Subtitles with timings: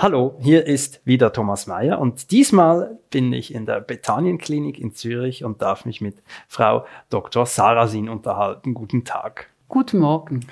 [0.00, 5.42] Hallo, hier ist wieder Thomas Mayer und diesmal bin ich in der Bethanien-Klinik in Zürich
[5.42, 7.46] und darf mich mit Frau Dr.
[7.46, 8.74] Sarasin unterhalten.
[8.74, 9.50] Guten Tag.
[9.66, 10.46] Guten Morgen.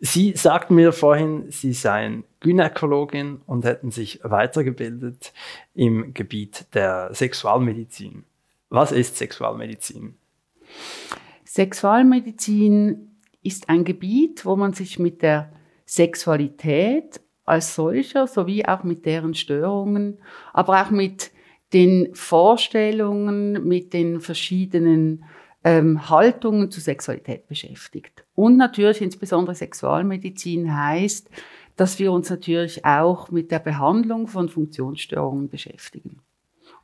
[0.00, 5.32] Sie sagten mir vorhin, Sie seien Gynäkologin und hätten sich weitergebildet
[5.74, 8.24] im Gebiet der Sexualmedizin.
[8.68, 10.16] Was ist Sexualmedizin?
[11.44, 13.12] Sexualmedizin
[13.44, 15.52] ist ein Gebiet, wo man sich mit der
[15.86, 20.18] Sexualität als solcher sowie auch mit deren Störungen,
[20.52, 21.30] aber auch mit
[21.72, 25.24] den Vorstellungen, mit den verschiedenen
[25.64, 28.24] ähm, Haltungen zur Sexualität beschäftigt.
[28.34, 31.30] Und natürlich insbesondere Sexualmedizin heißt,
[31.76, 36.20] dass wir uns natürlich auch mit der Behandlung von Funktionsstörungen beschäftigen.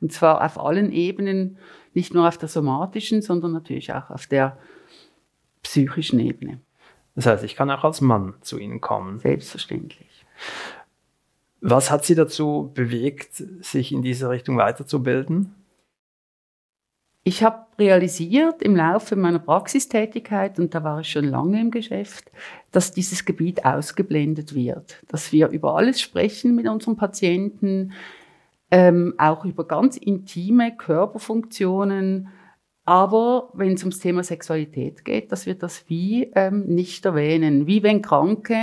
[0.01, 1.57] Und zwar auf allen Ebenen,
[1.93, 4.57] nicht nur auf der somatischen, sondern natürlich auch auf der
[5.61, 6.61] psychischen Ebene.
[7.15, 9.19] Das heißt, ich kann auch als Mann zu Ihnen kommen.
[9.19, 10.18] Selbstverständlich.
[11.61, 15.55] Was hat Sie dazu bewegt, sich in diese Richtung weiterzubilden?
[17.23, 22.31] Ich habe realisiert im Laufe meiner Praxistätigkeit, und da war ich schon lange im Geschäft,
[22.71, 27.91] dass dieses Gebiet ausgeblendet wird, dass wir über alles sprechen mit unseren Patienten,
[28.71, 32.29] ähm, auch über ganz intime Körperfunktionen,
[32.85, 37.83] aber wenn es ums Thema Sexualität geht, dass wir das wie ähm, nicht erwähnen, wie
[37.83, 38.57] wenn Kranke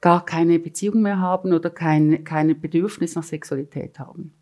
[0.00, 4.34] gar keine Beziehung mehr haben oder kein, keine Bedürfnis nach Sexualität haben.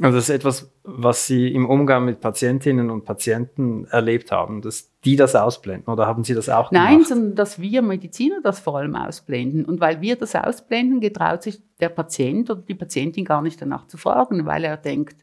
[0.00, 4.92] Also das ist etwas, was Sie im Umgang mit Patientinnen und Patienten erlebt haben, dass
[5.04, 6.88] die das ausblenden oder haben Sie das auch gemacht?
[6.88, 9.64] Nein, sondern dass wir Mediziner das vor allem ausblenden.
[9.64, 13.88] Und weil wir das ausblenden, getraut sich der Patient oder die Patientin gar nicht danach
[13.88, 15.16] zu fragen, weil er denkt,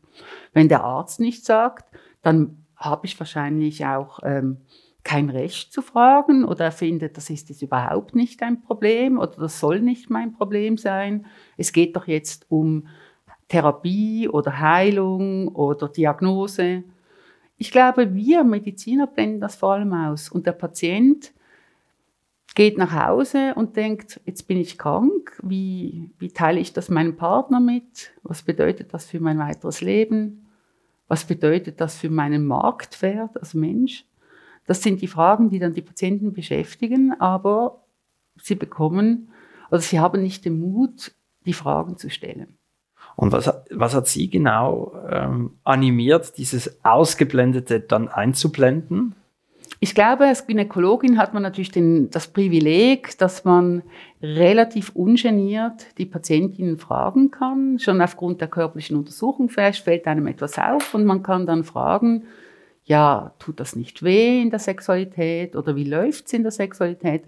[0.51, 1.85] wenn der Arzt nicht sagt,
[2.21, 4.57] dann habe ich wahrscheinlich auch ähm,
[5.05, 9.37] kein Recht zu fragen oder er findet, das ist jetzt überhaupt nicht ein Problem oder
[9.37, 11.27] das soll nicht mein Problem sein.
[11.57, 12.87] Es geht doch jetzt um
[13.47, 16.83] Therapie oder Heilung oder Diagnose.
[17.57, 20.27] Ich glaube, wir Mediziner blenden das vor allem aus.
[20.29, 21.33] Und der Patient
[22.55, 27.15] geht nach Hause und denkt, jetzt bin ich krank, wie, wie teile ich das meinem
[27.15, 28.11] Partner mit?
[28.23, 30.47] Was bedeutet das für mein weiteres Leben?
[31.07, 34.03] Was bedeutet das für meinen Marktwert als Mensch?
[34.65, 37.83] Das sind die Fragen, die dann die Patienten beschäftigen, aber
[38.41, 39.29] sie bekommen
[39.69, 41.13] oder sie haben nicht den Mut,
[41.45, 42.57] die Fragen zu stellen.
[43.15, 49.15] Und was, was hat Sie genau ähm, animiert, dieses Ausgeblendete dann einzublenden?
[49.79, 53.83] Ich glaube, als Gynäkologin hat man natürlich den, das Privileg, dass man
[54.21, 57.79] relativ ungeniert die Patientinnen fragen kann.
[57.79, 62.23] Schon aufgrund der körperlichen Untersuchung vielleicht fällt einem etwas auf und man kann dann fragen,
[62.85, 67.23] ja, tut das nicht weh in der Sexualität oder wie läuft's in der Sexualität?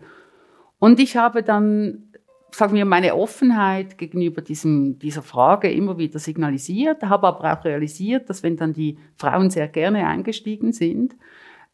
[0.79, 2.03] Und ich habe dann
[2.51, 8.29] sagen wir, meine Offenheit gegenüber diesem, dieser Frage immer wieder signalisiert, habe aber auch realisiert,
[8.29, 11.15] dass wenn dann die Frauen sehr gerne eingestiegen sind,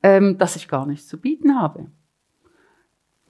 [0.02, 1.88] ähm, dass ich gar nichts zu bieten habe.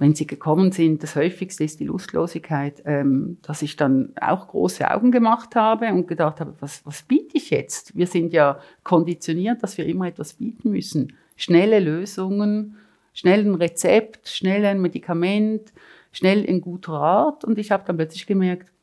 [0.03, 4.91] Wenn sie gekommen sind, das häufigste ist die Lustlosigkeit, ähm, dass ich dann auch große
[4.91, 7.95] Augen gemacht habe und gedacht habe, was, was biete ich jetzt?
[7.95, 11.13] Wir sind ja konditioniert, dass wir immer etwas bieten müssen.
[11.37, 12.75] Schnelle Lösungen,
[13.13, 15.71] schnell ein Rezept, schnell ein Medikament,
[16.11, 18.73] schnell in guter Rat und ich habe dann plötzlich gemerkt,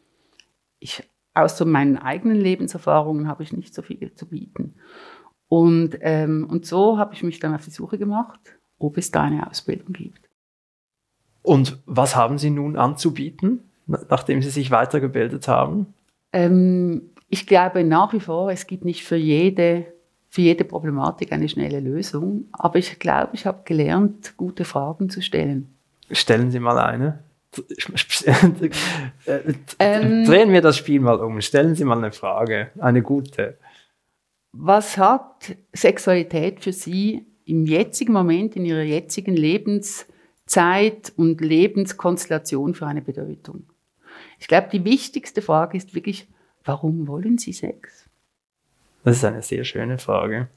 [0.78, 1.02] ich,
[1.34, 4.76] außer meinen eigenen Lebenserfahrungen habe ich nicht so viel zu bieten.
[5.48, 8.40] Und, ähm, und so habe ich mich dann auf die Suche gemacht,
[8.78, 10.29] ob es da eine Ausbildung gibt.
[11.42, 15.94] Und was haben Sie nun anzubieten, nachdem Sie sich weitergebildet haben?
[16.32, 19.86] Ähm, ich glaube nach wie vor, es gibt nicht für jede,
[20.28, 22.48] für jede Problematik eine schnelle Lösung.
[22.52, 25.74] Aber ich glaube, ich habe gelernt, gute Fragen zu stellen.
[26.10, 27.20] Stellen Sie mal eine.
[29.78, 31.40] ähm, Drehen wir das Spiel mal um.
[31.40, 33.58] Stellen Sie mal eine Frage, eine gute.
[34.52, 39.36] Was hat Sexualität für Sie im jetzigen Moment, in Ihrer jetzigen
[40.50, 43.64] Lebenszeit und Lebenskonstellation für eine Bedeutung?
[44.38, 46.26] Ich glaube, die wichtigste Frage ist wirklich,
[46.64, 48.08] warum wollen Sie Sex?
[49.04, 50.48] Das ist eine sehr schöne Frage.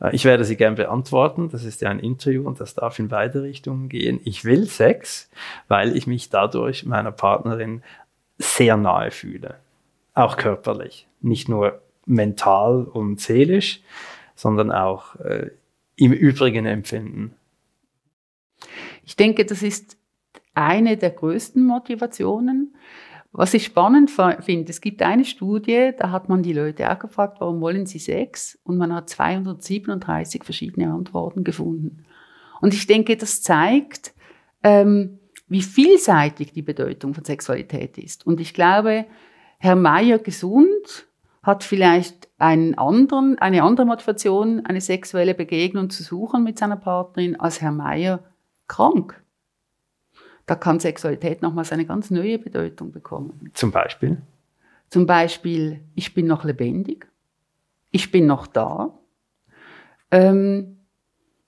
[0.00, 1.48] Äh, ich werde sie gern beantworten.
[1.48, 4.20] Das ist ja ein Interview und das darf in beide Richtungen gehen.
[4.24, 5.30] Ich will Sex,
[5.66, 7.82] weil ich mich dadurch meiner Partnerin
[8.36, 9.56] sehr nahe fühle.
[10.14, 11.08] Auch körperlich.
[11.22, 13.80] Nicht nur mental und seelisch,
[14.36, 15.50] sondern auch äh,
[15.96, 17.34] im Übrigen empfinden.
[19.08, 19.96] Ich denke, das ist
[20.52, 22.76] eine der größten Motivationen.
[23.32, 27.38] Was ich spannend finde, es gibt eine Studie, da hat man die Leute auch gefragt,
[27.40, 28.58] warum wollen sie Sex?
[28.64, 32.04] Und man hat 237 verschiedene Antworten gefunden.
[32.60, 34.12] Und ich denke, das zeigt,
[34.62, 38.26] ähm, wie vielseitig die Bedeutung von Sexualität ist.
[38.26, 39.06] Und ich glaube,
[39.58, 41.06] Herr Mayer gesund
[41.42, 47.40] hat vielleicht einen anderen, eine andere Motivation, eine sexuelle Begegnung zu suchen mit seiner Partnerin,
[47.40, 48.22] als Herr Mayer
[48.68, 49.22] krank.
[50.46, 53.50] Da kann Sexualität nochmals eine ganz neue Bedeutung bekommen.
[53.54, 54.22] Zum Beispiel?
[54.88, 57.06] Zum Beispiel, ich bin noch lebendig,
[57.90, 58.98] ich bin noch da,
[60.10, 60.78] ähm,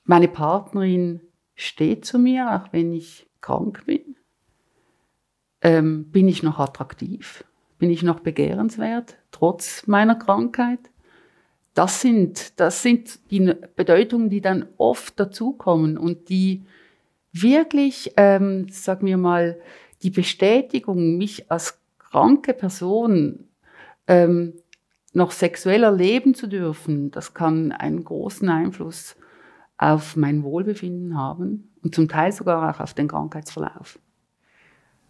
[0.05, 1.21] meine Partnerin
[1.55, 4.17] steht zu mir, auch wenn ich krank bin.
[5.63, 7.45] Ähm, bin ich noch attraktiv?
[7.79, 10.81] Bin ich noch begehrenswert, trotz meiner Krankheit?
[11.75, 16.65] Das sind, das sind die Bedeutungen, die dann oft dazukommen und die
[17.33, 19.59] wirklich, ähm, sagen wir mal,
[20.03, 23.49] die Bestätigung, mich als kranke Person
[24.07, 24.55] ähm,
[25.13, 29.17] noch sexuell erleben zu dürfen, das kann einen großen Einfluss
[29.77, 33.99] auf mein Wohlbefinden haben und zum Teil sogar auch auf den Krankheitsverlauf.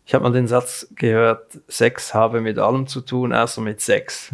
[0.06, 4.32] Ich habe mal den Satz gehört, Sex habe mit allem zu tun, außer mit Sex.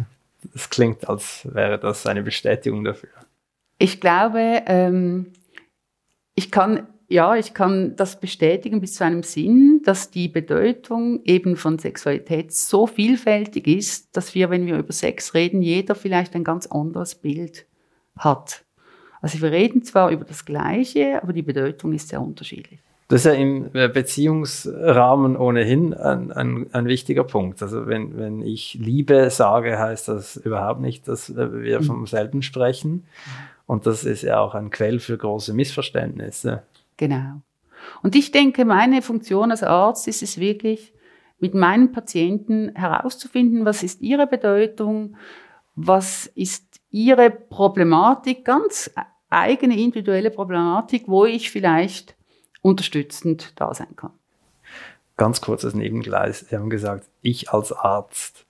[0.53, 3.09] Das klingt, als wäre das eine Bestätigung dafür.
[3.77, 5.33] Ich glaube, ähm,
[6.35, 11.55] ich kann ja, ich kann das bestätigen bis zu einem Sinn, dass die Bedeutung eben
[11.55, 16.43] von Sexualität so vielfältig ist, dass wir, wenn wir über Sex reden, jeder vielleicht ein
[16.43, 17.65] ganz anderes Bild
[18.17, 18.65] hat.
[19.21, 22.79] Also wir reden zwar über das Gleiche, aber die Bedeutung ist sehr unterschiedlich.
[23.07, 27.61] Das ist ja im Beziehungsrahmen ohnehin ein, ein, ein, wichtiger Punkt.
[27.61, 33.05] Also wenn, wenn ich Liebe sage, heißt das überhaupt nicht, dass wir vom selben sprechen.
[33.65, 36.63] Und das ist ja auch ein Quell für große Missverständnisse.
[36.97, 37.41] Genau.
[38.03, 40.93] Und ich denke, meine Funktion als Arzt ist es wirklich,
[41.39, 45.15] mit meinen Patienten herauszufinden, was ist ihre Bedeutung,
[45.75, 48.91] was ist ihre Problematik, ganz
[49.29, 52.15] eigene individuelle Problematik, wo ich vielleicht
[52.61, 54.11] unterstützend da sein kann.
[55.15, 56.41] Ganz kurzes Nebengleis.
[56.49, 58.45] Sie haben gesagt, ich als Arzt.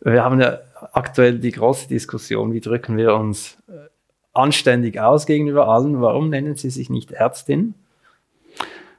[0.00, 0.60] Wir haben ja
[0.92, 3.88] aktuell die große Diskussion, wie drücken wir uns äh,
[4.34, 6.00] anständig aus gegenüber allen.
[6.00, 7.74] Warum nennen Sie sich nicht Ärztin?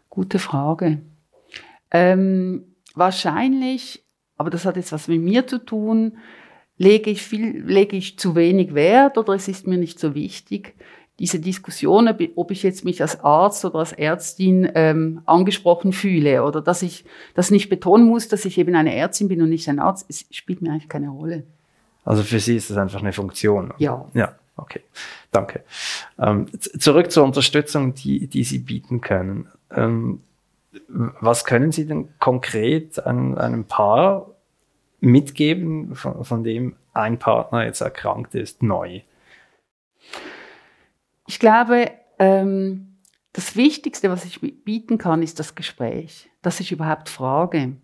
[0.09, 0.99] Gute Frage.
[1.91, 2.63] Ähm,
[2.95, 4.03] wahrscheinlich,
[4.37, 6.17] aber das hat jetzt was mit mir zu tun,
[6.77, 10.75] lege ich, viel, lege ich zu wenig Wert oder es ist mir nicht so wichtig.
[11.19, 16.61] Diese Diskussion, ob ich jetzt mich als Arzt oder als Ärztin ähm, angesprochen fühle oder
[16.61, 17.05] dass ich
[17.35, 20.25] das nicht betonen muss, dass ich eben eine Ärztin bin und nicht ein Arzt, es
[20.31, 21.43] spielt mir eigentlich keine Rolle.
[22.03, 23.73] Also für Sie ist das einfach eine Funktion?
[23.77, 24.09] Ja.
[24.13, 24.35] Ja.
[24.57, 24.81] Okay,
[25.31, 25.63] danke.
[26.17, 29.49] Ähm, zurück zur Unterstützung, die, die Sie bieten können.
[29.71, 30.21] Ähm,
[30.87, 34.31] was können Sie denn konkret an einem Paar
[34.99, 39.01] mitgeben, von, von dem ein Partner jetzt erkrankt ist, neu?
[41.27, 42.97] Ich glaube, ähm,
[43.33, 47.75] das Wichtigste, was ich bieten kann, ist das Gespräch, dass ich überhaupt frage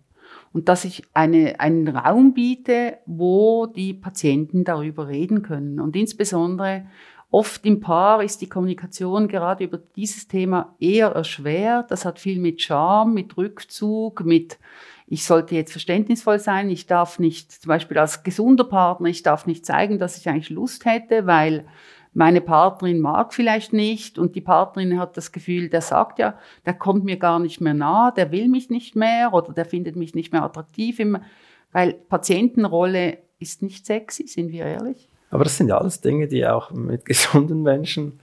[0.52, 5.80] und dass ich eine, einen Raum biete, wo die Patienten darüber reden können.
[5.80, 6.86] Und insbesondere
[7.30, 11.90] oft im Paar ist die Kommunikation gerade über dieses Thema eher erschwert.
[11.90, 14.58] Das hat viel mit Scham, mit Rückzug, mit
[15.06, 19.46] ich sollte jetzt verständnisvoll sein, ich darf nicht, zum Beispiel als gesunder Partner, ich darf
[19.46, 21.66] nicht zeigen, dass ich eigentlich Lust hätte, weil
[22.14, 26.34] meine Partnerin mag vielleicht nicht und die Partnerin hat das Gefühl, der sagt ja,
[26.66, 29.96] der kommt mir gar nicht mehr nah, der will mich nicht mehr oder der findet
[29.96, 31.00] mich nicht mehr attraktiv,
[31.72, 35.08] weil Patientenrolle ist nicht sexy, sind wir ehrlich.
[35.30, 38.20] Aber das sind ja alles Dinge, die auch mit gesunden Menschen,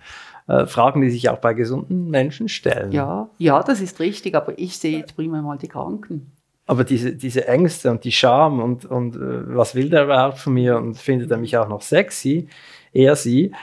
[0.47, 2.91] äh, Fragen, die sich auch bei gesunden Menschen stellen.
[2.91, 6.31] Ja, ja, das ist richtig, aber ich sehe jetzt prima mal die Kranken.
[6.67, 10.53] Aber diese, diese Ängste und die Scham und, und äh, was will der überhaupt von
[10.53, 12.47] mir und findet er mich auch noch sexy,
[12.93, 13.53] er sie,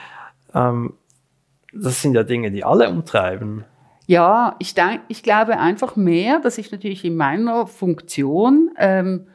[0.57, 0.93] ähm,
[1.73, 3.65] das sind ja Dinge, die alle umtreiben.
[4.07, 9.27] Ja, ich, denk, ich glaube einfach mehr, dass ich natürlich in meiner Funktion ähm,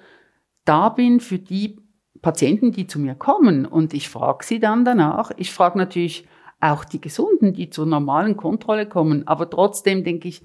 [0.64, 1.78] da bin für die
[2.22, 3.66] Patienten, die zu mir kommen.
[3.66, 5.30] Und ich frage sie dann danach.
[5.36, 6.26] Ich frage natürlich
[6.60, 9.26] auch die Gesunden, die zur normalen Kontrolle kommen.
[9.26, 10.42] Aber trotzdem denke ich,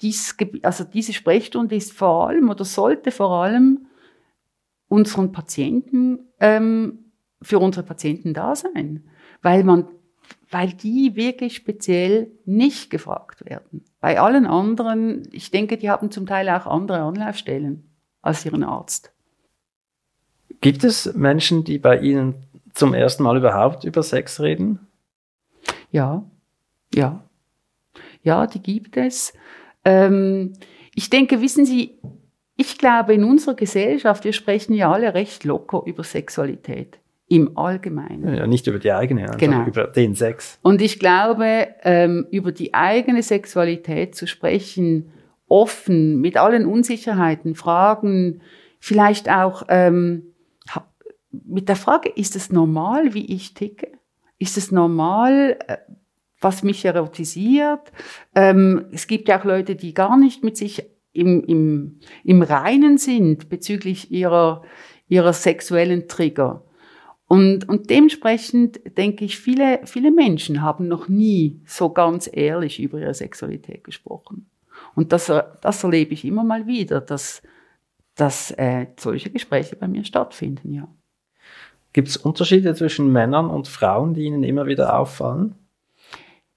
[0.00, 3.86] dies, also diese Sprechstunde ist vor allem oder sollte vor allem
[4.88, 7.10] unseren Patienten, ähm,
[7.42, 9.04] für unsere Patienten da sein.
[9.42, 9.86] Weil man
[10.50, 13.84] weil die wirklich speziell nicht gefragt werden.
[14.00, 17.90] Bei allen anderen, ich denke, die haben zum Teil auch andere Anlaufstellen
[18.22, 19.12] als ihren Arzt.
[20.60, 22.34] Gibt es Menschen, die bei Ihnen
[22.72, 24.80] zum ersten Mal überhaupt über Sex reden?
[25.90, 26.24] Ja,
[26.94, 27.22] ja.
[28.22, 29.32] Ja, die gibt es.
[29.84, 30.54] Ähm,
[30.94, 31.98] ich denke, wissen Sie,
[32.56, 36.98] ich glaube, in unserer Gesellschaft, wir sprechen ja alle recht locker über Sexualität.
[37.28, 38.36] Im Allgemeinen.
[38.36, 39.66] Ja, nicht über die eigene, also genau.
[39.66, 40.60] über den Sex.
[40.62, 45.10] Und ich glaube, ähm, über die eigene Sexualität zu sprechen,
[45.48, 48.42] offen, mit allen Unsicherheiten, Fragen,
[48.78, 50.34] vielleicht auch ähm,
[51.30, 53.92] mit der Frage, ist es normal, wie ich ticke?
[54.38, 55.78] Ist es normal, äh,
[56.40, 57.92] was mich erotisiert?
[58.34, 62.98] Ähm, es gibt ja auch Leute, die gar nicht mit sich im, im, im Reinen
[62.98, 64.62] sind bezüglich ihrer,
[65.08, 66.62] ihrer sexuellen Trigger.
[67.28, 73.00] Und, und dementsprechend denke ich, viele, viele Menschen haben noch nie so ganz ehrlich über
[73.00, 74.48] ihre Sexualität gesprochen.
[74.94, 77.42] Und das, das erlebe ich immer mal wieder, dass,
[78.14, 80.88] dass äh, solche Gespräche bei mir stattfinden, ja.
[81.92, 85.54] Gibt es Unterschiede zwischen Männern und Frauen, die Ihnen immer wieder auffallen?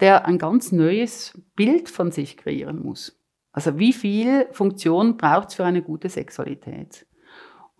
[0.00, 3.20] der ein ganz neues Bild von sich kreieren muss.
[3.52, 7.06] Also wie viel Funktion braucht es für eine gute Sexualität?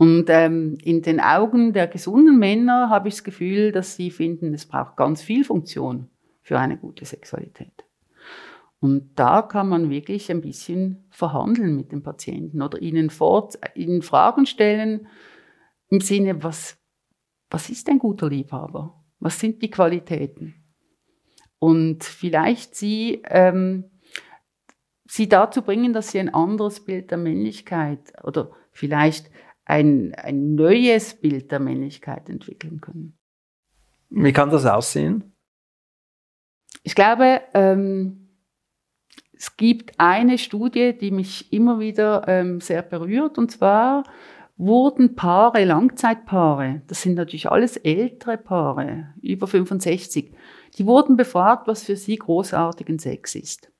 [0.01, 4.55] Und ähm, in den Augen der gesunden Männer habe ich das Gefühl, dass sie finden,
[4.55, 6.09] es braucht ganz viel Funktion
[6.41, 7.85] für eine gute Sexualität.
[8.81, 14.01] Und da kann man wirklich ein bisschen verhandeln mit den Patienten oder ihnen, fort, ihnen
[14.01, 15.07] Fragen stellen
[15.91, 16.79] im Sinne, was,
[17.51, 19.05] was ist ein guter Liebhaber?
[19.19, 20.55] Was sind die Qualitäten?
[21.59, 23.91] Und vielleicht sie, ähm,
[25.05, 29.31] sie dazu bringen, dass sie ein anderes Bild der Männlichkeit oder vielleicht
[29.71, 33.17] ein, ein neues Bild der Männlichkeit entwickeln können.
[34.11, 35.33] Wie kann das aussehen?
[36.83, 38.29] Ich glaube, ähm,
[39.33, 44.05] es gibt eine Studie, die mich immer wieder ähm, sehr berührt, und zwar
[44.57, 50.35] wurden Paare, Langzeitpaare, das sind natürlich alles ältere Paare, über 65,
[50.77, 53.73] die wurden befragt, was für sie großartigen Sex ist.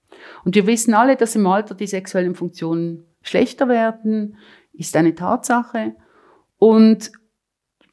[0.45, 4.37] Und wir wissen alle, dass im Alter die sexuellen Funktionen schlechter werden,
[4.81, 5.95] ist eine Tatsache.
[6.59, 7.13] Und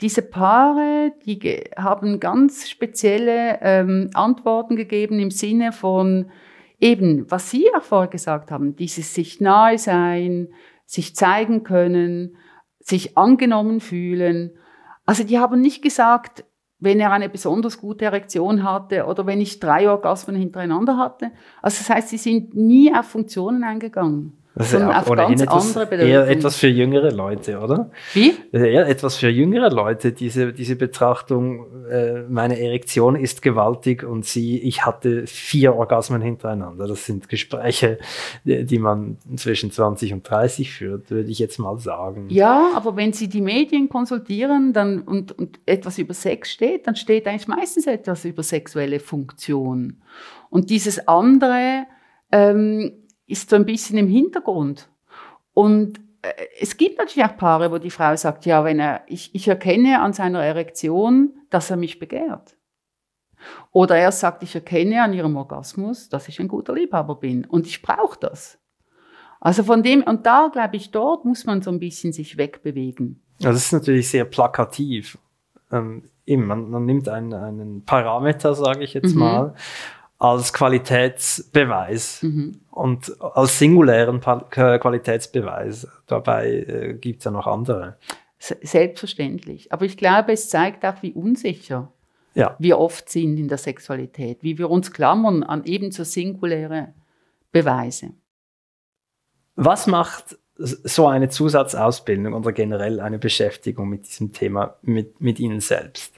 [0.02, 6.32] diese Paare, die haben ganz spezielle ähm, Antworten gegeben im Sinne von
[6.80, 10.50] eben, was Sie auch vorher gesagt haben, dieses sich nahe sein,
[10.86, 12.38] sich zeigen können,
[12.80, 14.52] sich angenommen fühlen.
[15.06, 16.46] Also die haben nicht gesagt,
[16.80, 21.32] wenn er eine besonders gute Erektion hatte oder wenn ich drei Orgasmen hintereinander hatte.
[21.62, 24.38] Also das heißt, sie sind nie auf Funktionen eingegangen.
[24.58, 27.92] Das ist ja ohnehin etwas, eher etwas für jüngere Leute, oder?
[28.14, 28.34] Wie?
[28.52, 34.60] Eher etwas für jüngere Leute, diese, diese Betrachtung, äh, meine Erektion ist gewaltig und sie,
[34.60, 36.88] ich hatte vier Orgasmen hintereinander.
[36.88, 38.00] Das sind Gespräche,
[38.46, 42.28] die man zwischen 20 und 30 führt, würde ich jetzt mal sagen.
[42.30, 46.96] Ja, aber wenn Sie die Medien konsultieren dann, und, und etwas über Sex steht, dann
[46.96, 50.02] steht eigentlich meistens etwas über sexuelle Funktion.
[50.50, 51.86] Und dieses andere,
[52.32, 52.94] ähm,
[53.28, 54.90] ist so ein bisschen im Hintergrund.
[55.54, 59.36] Und äh, es gibt natürlich auch Paare, wo die Frau sagt, ja, wenn er, ich,
[59.36, 62.58] ich erkenne an seiner Erektion, dass er mich begehrt.
[63.72, 67.68] Oder er sagt, ich erkenne an ihrem Orgasmus, dass ich ein guter Liebhaber bin und
[67.68, 68.58] ich brauche das.
[69.40, 73.22] Also von dem, und da glaube ich, dort muss man so ein bisschen sich wegbewegen.
[73.40, 75.20] Also das ist natürlich sehr plakativ.
[75.72, 79.20] ähm, eben, man, man nimmt einen, einen Parameter, sage ich jetzt mhm.
[79.20, 79.54] mal,
[80.20, 82.62] als Qualitätsbeweis mhm.
[82.72, 85.88] und als singulären Qualitätsbeweis.
[86.08, 87.98] Dabei äh, gibt es ja noch andere.
[88.40, 89.72] Selbstverständlich.
[89.72, 91.92] Aber ich glaube, es zeigt auch, wie unsicher
[92.34, 92.56] ja.
[92.60, 96.94] wir oft sind in der Sexualität, wie wir uns klammern an ebenso singuläre
[97.52, 98.12] Beweise.
[99.56, 105.60] Was macht so eine Zusatzausbildung oder generell eine Beschäftigung mit diesem Thema mit, mit Ihnen
[105.60, 106.17] selbst?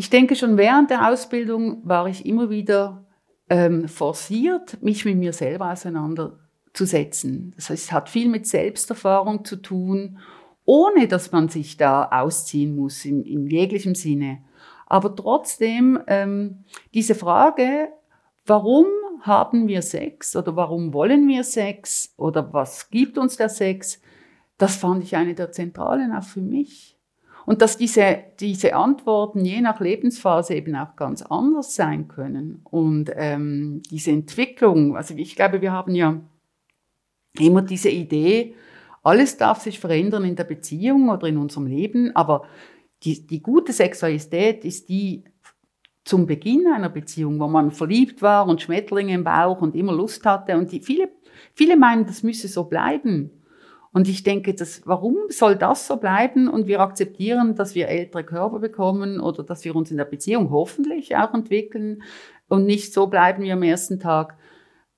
[0.00, 3.04] Ich denke, schon während der Ausbildung war ich immer wieder
[3.50, 7.52] ähm, forciert, mich mit mir selber auseinanderzusetzen.
[7.56, 10.20] Das heißt, es hat viel mit Selbsterfahrung zu tun,
[10.64, 14.44] ohne dass man sich da ausziehen muss in, in jeglichem Sinne.
[14.86, 16.62] Aber trotzdem ähm,
[16.94, 17.88] diese Frage,
[18.46, 18.86] warum
[19.22, 24.00] haben wir Sex oder warum wollen wir Sex oder was gibt uns der Sex,
[24.58, 26.97] das fand ich eine der zentralen auch für mich.
[27.48, 32.60] Und dass diese, diese Antworten je nach Lebensphase eben auch ganz anders sein können.
[32.64, 36.20] Und ähm, diese Entwicklung, also ich glaube, wir haben ja
[37.38, 38.54] immer diese Idee,
[39.02, 42.42] alles darf sich verändern in der Beziehung oder in unserem Leben, aber
[43.02, 45.24] die, die gute Sexualität ist die
[46.04, 50.26] zum Beginn einer Beziehung, wo man verliebt war und Schmetterlinge im Bauch und immer Lust
[50.26, 50.54] hatte.
[50.58, 51.08] Und die, viele,
[51.54, 53.30] viele meinen, das müsse so bleiben.
[53.92, 56.48] Und ich denke, das, warum soll das so bleiben?
[56.48, 60.50] Und wir akzeptieren, dass wir ältere Körper bekommen oder dass wir uns in der Beziehung
[60.50, 62.02] hoffentlich auch entwickeln
[62.48, 64.36] und nicht so bleiben wie am ersten Tag.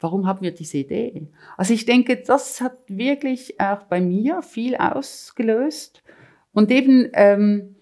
[0.00, 1.28] Warum haben wir diese Idee?
[1.56, 6.02] Also ich denke, das hat wirklich auch bei mir viel ausgelöst.
[6.52, 7.76] Und eben, ähm,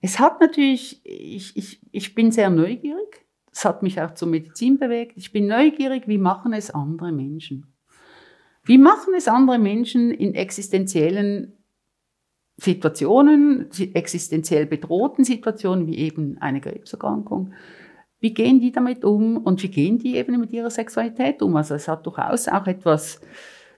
[0.00, 3.24] es hat natürlich, ich, ich, ich bin sehr neugierig.
[3.50, 5.16] Das hat mich auch zur Medizin bewegt.
[5.16, 7.73] Ich bin neugierig, wie machen es andere Menschen?
[8.64, 11.52] Wie machen es andere Menschen in existenziellen
[12.56, 17.52] Situationen, existenziell bedrohten Situationen, wie eben eine Krebserkrankung?
[18.20, 21.56] Wie gehen die damit um und wie gehen die eben mit ihrer Sexualität um?
[21.56, 23.20] Also es hat durchaus auch etwas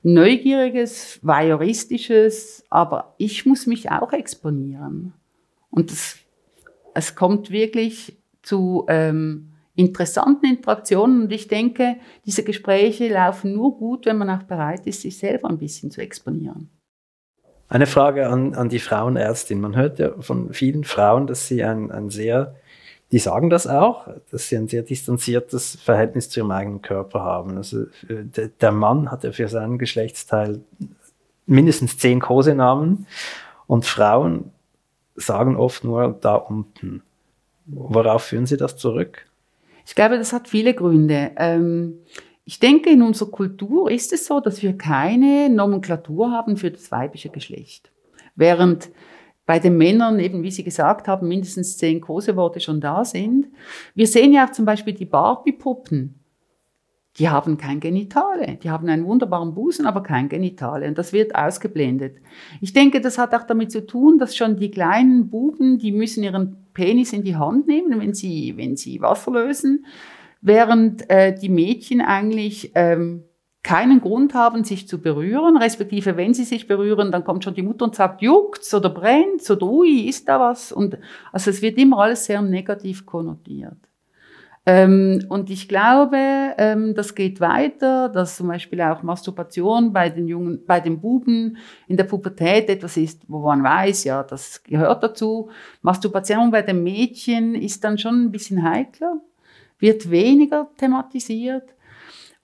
[0.03, 5.15] Neugieriges, Voyeuristisches, aber ich muss mich auch exponieren.
[5.69, 6.19] Und das,
[6.95, 11.23] es kommt wirklich zu ähm, interessanten Interaktionen.
[11.23, 15.49] Und ich denke, diese Gespräche laufen nur gut, wenn man auch bereit ist, sich selber
[15.49, 16.71] ein bisschen zu exponieren.
[17.69, 19.61] Eine Frage an, an die Frauenärztin.
[19.61, 22.55] Man hört ja von vielen Frauen, dass sie ein, ein sehr,
[23.13, 27.57] die sagen das auch, dass sie ein sehr distanziertes Verhältnis zu ihrem eigenen Körper haben.
[27.57, 30.61] Also äh, der Mann hat ja für seinen Geschlechtsteil
[31.45, 33.07] mindestens zehn Kosenamen
[33.67, 34.53] und Frauen
[35.17, 37.03] sagen oft nur da unten.
[37.67, 39.27] Worauf führen Sie das zurück?
[39.87, 41.31] Ich glaube, das hat viele Gründe.
[41.37, 42.01] Ähm,
[42.45, 46.91] ich denke, in unserer Kultur ist es so, dass wir keine Nomenklatur haben für das
[46.91, 47.91] weibliche Geschlecht.
[48.35, 48.91] Während
[49.47, 53.47] bei den Männern eben, wie Sie gesagt haben, mindestens zehn Koseworte schon da sind.
[53.95, 56.17] Wir sehen ja auch zum Beispiel die Barbie-Puppen
[57.19, 58.59] die haben kein Genitale.
[58.63, 60.87] Die haben einen wunderbaren Busen, aber kein Genitale.
[60.87, 62.17] Und das wird ausgeblendet.
[62.61, 66.23] Ich denke, das hat auch damit zu tun, dass schon die kleinen Buben, die müssen
[66.23, 69.87] ihren Penis in die Hand nehmen, wenn sie, wenn sie Wasser lösen,
[70.43, 73.25] während äh, die Mädchen eigentlich ähm,
[73.63, 77.63] keinen Grund haben, sich zu berühren, respektive wenn sie sich berühren, dann kommt schon die
[77.63, 80.71] Mutter und sagt, juckt's oder brennt's oder ui, ist da was?
[80.71, 80.99] Und
[81.33, 83.86] also es wird immer alles sehr negativ konnotiert.
[84.69, 86.19] Ähm, und ich glaube,
[86.59, 91.59] ähm, das geht weiter, dass zum Beispiel auch Masturbation bei den Jungen, bei den Buben
[91.87, 95.51] in der Pubertät etwas ist, wo man weiß, ja, das gehört dazu.
[95.83, 99.21] Masturbation bei den Mädchen ist dann schon ein bisschen heikler,
[99.79, 101.73] wird weniger thematisiert.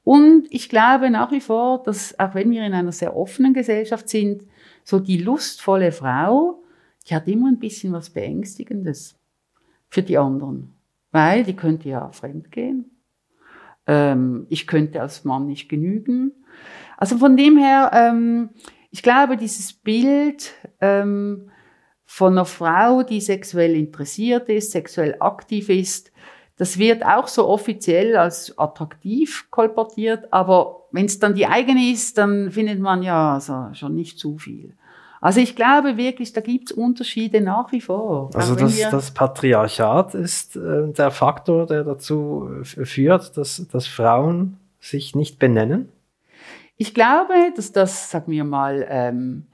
[0.05, 4.09] Und ich glaube nach wie vor, dass auch wenn wir in einer sehr offenen Gesellschaft
[4.09, 4.45] sind,
[4.85, 6.63] so die lustvolle Frau,
[7.09, 9.17] die hat immer ein bisschen was Beängstigendes
[9.89, 10.77] für die anderen
[11.13, 12.91] weil die könnte ja fremd gehen.
[13.87, 16.33] Ähm, ich könnte als Mann nicht genügen.
[16.97, 18.51] Also von dem her, ähm,
[18.91, 21.51] ich glaube, dieses Bild ähm,
[22.05, 26.13] von einer Frau, die sexuell interessiert ist, sexuell aktiv ist,
[26.57, 32.19] das wird auch so offiziell als attraktiv kolportiert, aber wenn es dann die eigene ist,
[32.19, 34.77] dann findet man ja also schon nicht zu viel.
[35.23, 38.31] Also ich glaube wirklich, da gibt es Unterschiede nach wie vor.
[38.35, 45.15] Also das, das Patriarchat ist äh, der Faktor, der dazu führt, dass, dass Frauen sich
[45.15, 45.89] nicht benennen?
[46.77, 49.47] Ich glaube, dass das, sagen wir mal, ähm,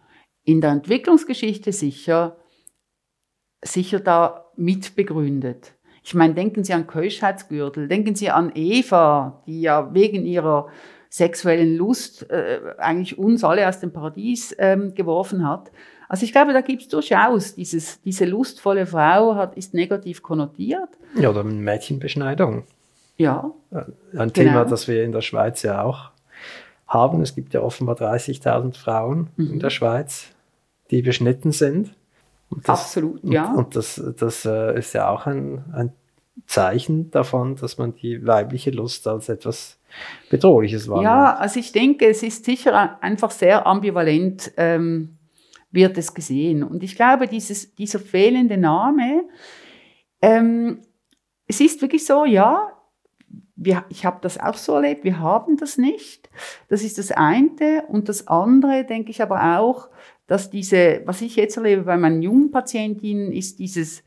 [0.42, 2.38] in der Entwicklungsgeschichte sicher,
[3.62, 5.74] sicher da mitbegründet.
[6.02, 10.68] Ich meine, denken Sie an Keuschheitsgürtel, denken Sie an Eva, die ja wegen ihrer
[11.10, 15.70] sexuellen Lust äh, eigentlich uns alle aus dem Paradies ähm, geworfen hat.
[16.08, 20.88] Also ich glaube, da gibt es durchaus dieses, diese lustvolle Frau hat, ist negativ konnotiert.
[21.14, 22.64] Ja, oder Mädchenbeschneidung.
[23.18, 23.50] Ja.
[24.16, 24.64] Ein Thema, genau.
[24.64, 26.10] das wir in der Schweiz ja auch
[26.86, 27.20] haben.
[27.20, 29.52] Es gibt ja offenbar 30.000 Frauen mhm.
[29.54, 30.28] in der Schweiz,
[30.90, 31.94] die beschnitten sind.
[32.50, 33.50] Das, Absolut, ja.
[33.50, 35.92] Und, und das, das äh, ist ja auch ein, ein
[36.46, 39.78] Zeichen davon, dass man die weibliche Lust als etwas
[40.30, 41.04] Bedrohliches wahrnimmt.
[41.04, 45.16] Ja, also ich denke, es ist sicher einfach sehr ambivalent, ähm,
[45.70, 46.62] wird es gesehen.
[46.62, 49.24] Und ich glaube, dieses, dieser fehlende Name,
[50.22, 50.80] ähm,
[51.46, 52.72] es ist wirklich so, ja,
[53.56, 56.30] wir, ich habe das auch so erlebt, wir haben das nicht.
[56.68, 57.84] Das ist das eine.
[57.88, 59.88] Und das andere, denke ich aber auch,
[60.26, 64.04] dass diese, was ich jetzt erlebe bei meinen jungen Patientinnen, ist dieses,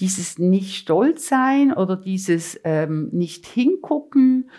[0.00, 4.50] dieses nicht stolz sein oder dieses ähm, nicht hingucken.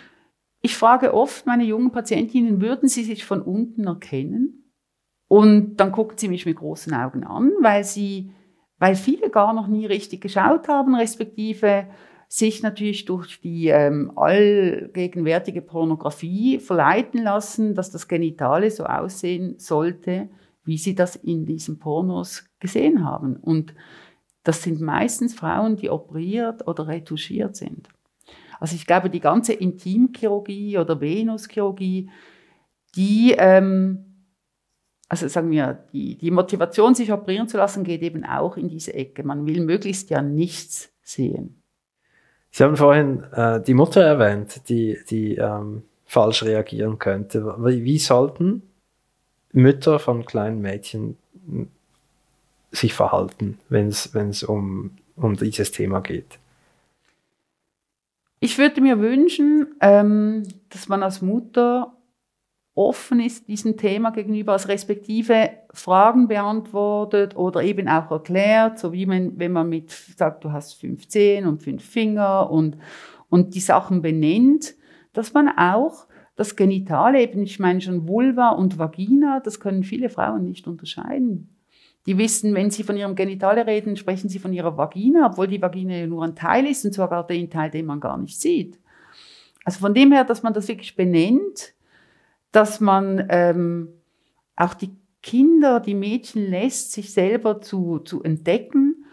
[0.62, 4.72] Ich frage oft meine jungen Patientinnen, würden sie sich von unten erkennen?
[5.28, 8.30] Und dann gucken sie mich mit großen Augen an, weil sie,
[8.78, 11.88] weil viele gar noch nie richtig geschaut haben, respektive
[12.28, 20.28] sich natürlich durch die ähm, allgegenwärtige Pornografie verleiten lassen, dass das Genitale so aussehen sollte,
[20.64, 23.36] wie sie das in diesen Pornos gesehen haben.
[23.36, 23.74] Und
[24.46, 27.88] das sind meistens Frauen, die operiert oder retuschiert sind.
[28.60, 32.08] Also ich glaube, die ganze Intimchirurgie oder Venuschirurgie,
[32.94, 34.04] die, ähm,
[35.08, 38.94] also sagen wir, die, die Motivation, sich operieren zu lassen, geht eben auch in diese
[38.94, 39.24] Ecke.
[39.24, 41.60] Man will möglichst ja nichts sehen.
[42.52, 47.44] Sie haben vorhin äh, die Mutter erwähnt, die, die ähm, falsch reagieren könnte.
[47.58, 48.62] Wie, wie sollten
[49.50, 51.18] Mütter von kleinen Mädchen
[52.70, 56.38] sich verhalten, wenn es um, um dieses Thema geht?
[58.40, 61.96] Ich würde mir wünschen, ähm, dass man als Mutter
[62.76, 69.06] offen ist diesem Thema gegenüber, als respektive Fragen beantwortet oder eben auch erklärt, so wie
[69.06, 72.76] man, wenn man mit sagt, du hast fünf Zehen und fünf Finger und,
[73.30, 74.74] und die Sachen benennt,
[75.14, 80.10] dass man auch das Genitale eben, ich meine schon Vulva und Vagina, das können viele
[80.10, 81.55] Frauen nicht unterscheiden.
[82.06, 85.60] Die wissen, wenn sie von ihrem Genitale reden, sprechen sie von ihrer Vagina, obwohl die
[85.60, 88.78] Vagina ja nur ein Teil ist und sogar den Teil, den man gar nicht sieht.
[89.64, 91.74] Also von dem her, dass man das wirklich benennt,
[92.52, 93.88] dass man ähm,
[94.54, 99.04] auch die Kinder, die Mädchen lässt, sich selber zu, zu entdecken.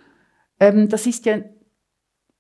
[0.60, 1.40] Ähm, das ist ja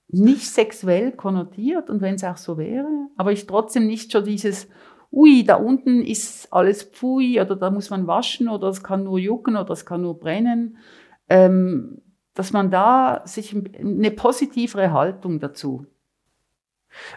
[0.09, 4.67] nicht sexuell konnotiert und wenn es auch so wäre, aber ich trotzdem nicht schon dieses,
[5.13, 9.19] ui, da unten ist alles pfui oder da muss man waschen oder es kann nur
[9.19, 10.77] jucken oder es kann nur brennen,
[11.29, 12.01] ähm,
[12.33, 15.85] dass man da sich eine positivere Haltung dazu.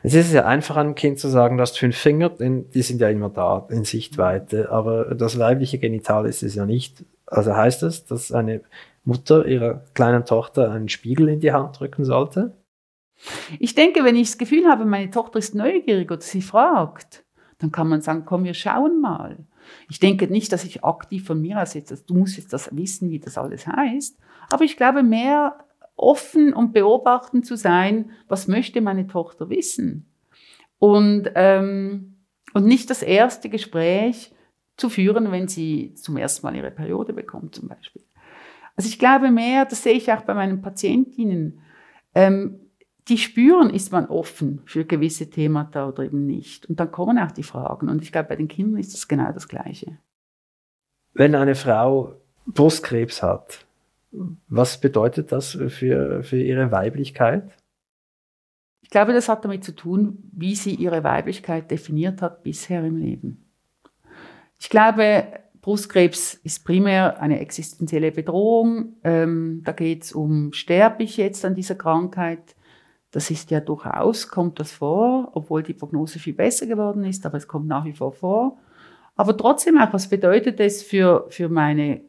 [0.03, 3.01] Es ist ja einfach einem Kind zu sagen, du hast fünf Finger, denn die sind
[3.01, 7.05] ja immer da in Sichtweite, aber das weibliche Genital ist es ja nicht.
[7.27, 8.63] Also heißt es, dass eine
[9.05, 12.57] Mutter ihrer kleinen Tochter einen Spiegel in die Hand drücken sollte?
[13.59, 17.26] Ich denke, wenn ich das Gefühl habe, meine Tochter ist neugierig oder sie fragt,
[17.59, 19.39] dann kann man sagen, komm, wir schauen mal.
[19.89, 23.11] Ich denke nicht, dass ich aktiv von mir aus jetzt, du musst jetzt das wissen,
[23.11, 24.19] wie das alles heißt,
[24.51, 25.59] aber ich glaube mehr
[25.97, 30.13] offen und beobachten zu sein, was möchte meine Tochter wissen.
[30.79, 32.17] Und, ähm,
[32.53, 34.33] und nicht das erste Gespräch
[34.77, 38.03] zu führen, wenn sie zum ersten Mal ihre Periode bekommt zum Beispiel.
[38.77, 41.61] Also ich glaube mehr, das sehe ich auch bei meinen Patientinnen,
[42.15, 42.61] ähm,
[43.09, 46.67] die spüren, ist man offen für gewisse Themata oder eben nicht.
[46.67, 47.89] Und dann kommen auch die Fragen.
[47.89, 49.99] Und ich glaube, bei den Kindern ist das genau das Gleiche.
[51.15, 52.17] Wenn eine Frau
[52.47, 53.65] Brustkrebs hat,
[54.49, 57.51] was bedeutet das für, für ihre Weiblichkeit?
[58.83, 62.97] Ich glaube, das hat damit zu tun, wie sie ihre Weiblichkeit definiert hat bisher im
[62.97, 63.45] Leben.
[64.59, 65.27] Ich glaube,
[65.61, 68.95] Brustkrebs ist primär eine existenzielle Bedrohung.
[69.05, 72.56] Ähm, da geht es um, sterbe ich jetzt an dieser Krankheit?
[73.11, 77.39] Das ist ja durchaus, kommt das vor, obwohl die Prognose viel besser geworden ist, aber
[77.39, 78.59] es kommt nach wie vor vor.
[79.15, 82.03] Aber trotzdem auch, was bedeutet es für, für meine,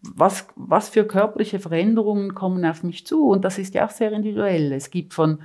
[0.00, 3.28] was, was für körperliche Veränderungen kommen auf mich zu?
[3.28, 4.72] Und das ist ja auch sehr individuell.
[4.72, 5.40] Es gibt von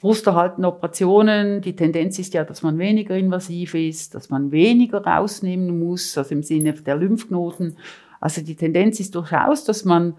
[0.00, 5.78] brusterhaltenden Operationen, die Tendenz ist ja, dass man weniger invasiv ist, dass man weniger rausnehmen
[5.78, 7.78] muss, also im Sinne der Lymphknoten.
[8.20, 10.14] Also die Tendenz ist durchaus, dass man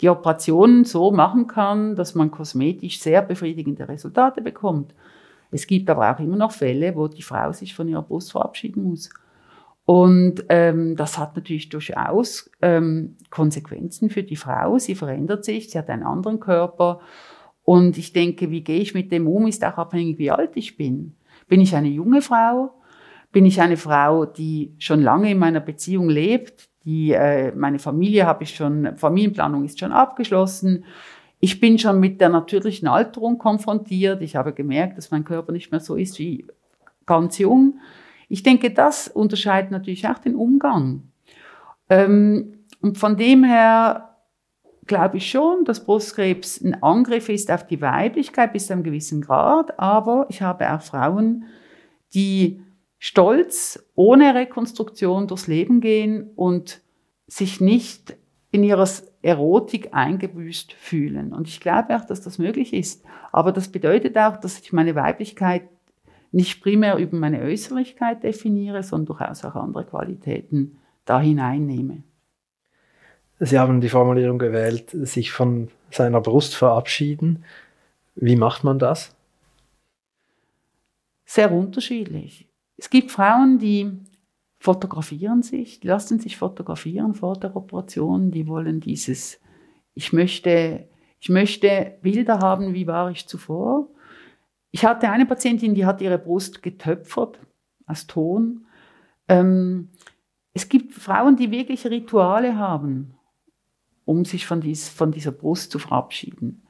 [0.00, 4.94] die Operationen so machen kann, dass man kosmetisch sehr befriedigende Resultate bekommt.
[5.50, 8.82] Es gibt aber auch immer noch Fälle, wo die Frau sich von ihrer Brust verabschieden
[8.82, 9.10] muss.
[9.86, 14.78] Und ähm, das hat natürlich durchaus ähm, Konsequenzen für die Frau.
[14.78, 17.00] Sie verändert sich, sie hat einen anderen Körper.
[17.62, 20.76] Und ich denke, wie gehe ich mit dem um, ist auch abhängig, wie alt ich
[20.76, 21.16] bin.
[21.48, 22.74] Bin ich eine junge Frau?
[23.30, 28.26] Bin ich eine Frau, die schon lange in meiner Beziehung lebt, Die, äh, meine Familie
[28.26, 30.84] habe ich schon, Familienplanung ist schon abgeschlossen.
[31.40, 34.22] Ich bin schon mit der natürlichen Alterung konfrontiert.
[34.22, 36.46] Ich habe gemerkt, dass mein Körper nicht mehr so ist wie
[37.06, 37.80] ganz jung.
[38.28, 41.02] Ich denke, das unterscheidet natürlich auch den Umgang.
[41.88, 44.14] Ähm, und von dem her
[44.86, 49.22] glaube ich schon, dass Brustkrebs ein Angriff ist auf die Weiblichkeit bis zu einem gewissen
[49.22, 51.44] Grad, aber ich habe auch Frauen,
[52.12, 52.60] die
[53.04, 56.80] stolz ohne Rekonstruktion durchs Leben gehen und
[57.26, 58.16] sich nicht
[58.50, 58.88] in ihrer
[59.20, 61.34] Erotik eingebüßt fühlen.
[61.34, 63.04] Und ich glaube auch, dass das möglich ist.
[63.30, 65.68] Aber das bedeutet auch, dass ich meine Weiblichkeit
[66.32, 72.04] nicht primär über meine Äußerlichkeit definiere, sondern durchaus auch andere Qualitäten da hineinnehme.
[73.38, 77.44] Sie haben die Formulierung gewählt, sich von seiner Brust verabschieden.
[78.14, 79.14] Wie macht man das?
[81.26, 82.48] Sehr unterschiedlich.
[82.76, 84.00] Es gibt Frauen, die
[84.58, 89.40] fotografieren sich, die lassen sich fotografieren vor der Operation, die wollen dieses,
[89.94, 90.88] ich möchte,
[91.20, 93.90] ich möchte Bilder haben, wie war ich zuvor.
[94.70, 97.38] Ich hatte eine Patientin, die hat ihre Brust getöpfert
[97.86, 98.66] aus Ton.
[99.28, 99.90] Ähm,
[100.52, 103.14] es gibt Frauen, die wirklich Rituale haben
[104.04, 106.62] um sich von, dies, von dieser Brust zu verabschieden.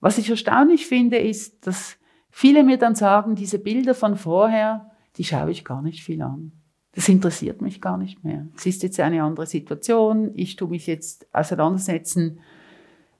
[0.00, 1.96] Was ich erstaunlich finde, ist, dass
[2.30, 6.52] viele mir dann sagen, diese Bilder von vorher, die schaue ich gar nicht viel an.
[6.94, 8.46] Das interessiert mich gar nicht mehr.
[8.56, 10.30] Es ist jetzt eine andere Situation.
[10.34, 12.38] Ich tue mich jetzt auseinandersetzen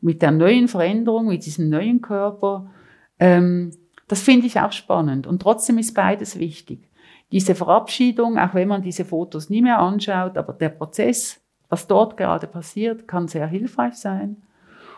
[0.01, 2.71] mit der neuen Veränderung, mit diesem neuen Körper.
[3.19, 3.73] Ähm,
[4.07, 5.27] das finde ich auch spannend.
[5.27, 6.89] Und trotzdem ist beides wichtig.
[7.33, 12.17] Diese Verabschiedung, auch wenn man diese Fotos nie mehr anschaut, aber der Prozess, was dort
[12.17, 14.37] gerade passiert, kann sehr hilfreich sein.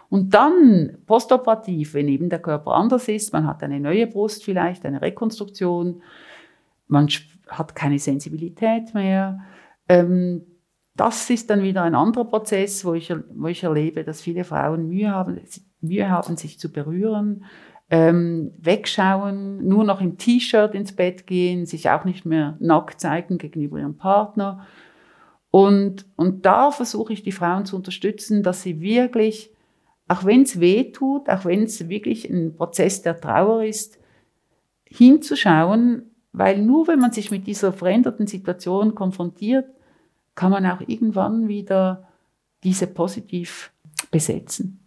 [0.09, 4.85] Und dann postoperativ, wenn eben der Körper anders ist, man hat eine neue Brust vielleicht,
[4.85, 6.03] eine Rekonstruktion,
[6.89, 7.09] man
[7.49, 9.41] hat keine Sensibilität mehr.
[9.89, 10.43] Ähm,
[10.95, 14.89] das ist dann wieder ein anderer Prozess, wo ich, wo ich erlebe, dass viele Frauen
[14.89, 15.41] Mühe haben,
[15.81, 17.45] Mühe haben sich zu berühren,
[17.91, 23.39] ähm, wegschauen, nur noch im T-Shirt ins Bett gehen, sich auch nicht mehr nackt zeigen
[23.39, 24.67] gegenüber ihrem Partner.
[25.51, 29.53] Und, und da versuche ich die Frauen zu unterstützen, dass sie wirklich,
[30.09, 33.99] auch wenn es weh tut, auch wenn es wirklich ein Prozess der Trauer ist,
[34.85, 39.67] hinzuschauen, weil nur wenn man sich mit dieser veränderten Situation konfrontiert,
[40.35, 42.07] kann man auch irgendwann wieder
[42.63, 43.73] diese positiv
[44.11, 44.81] besetzen.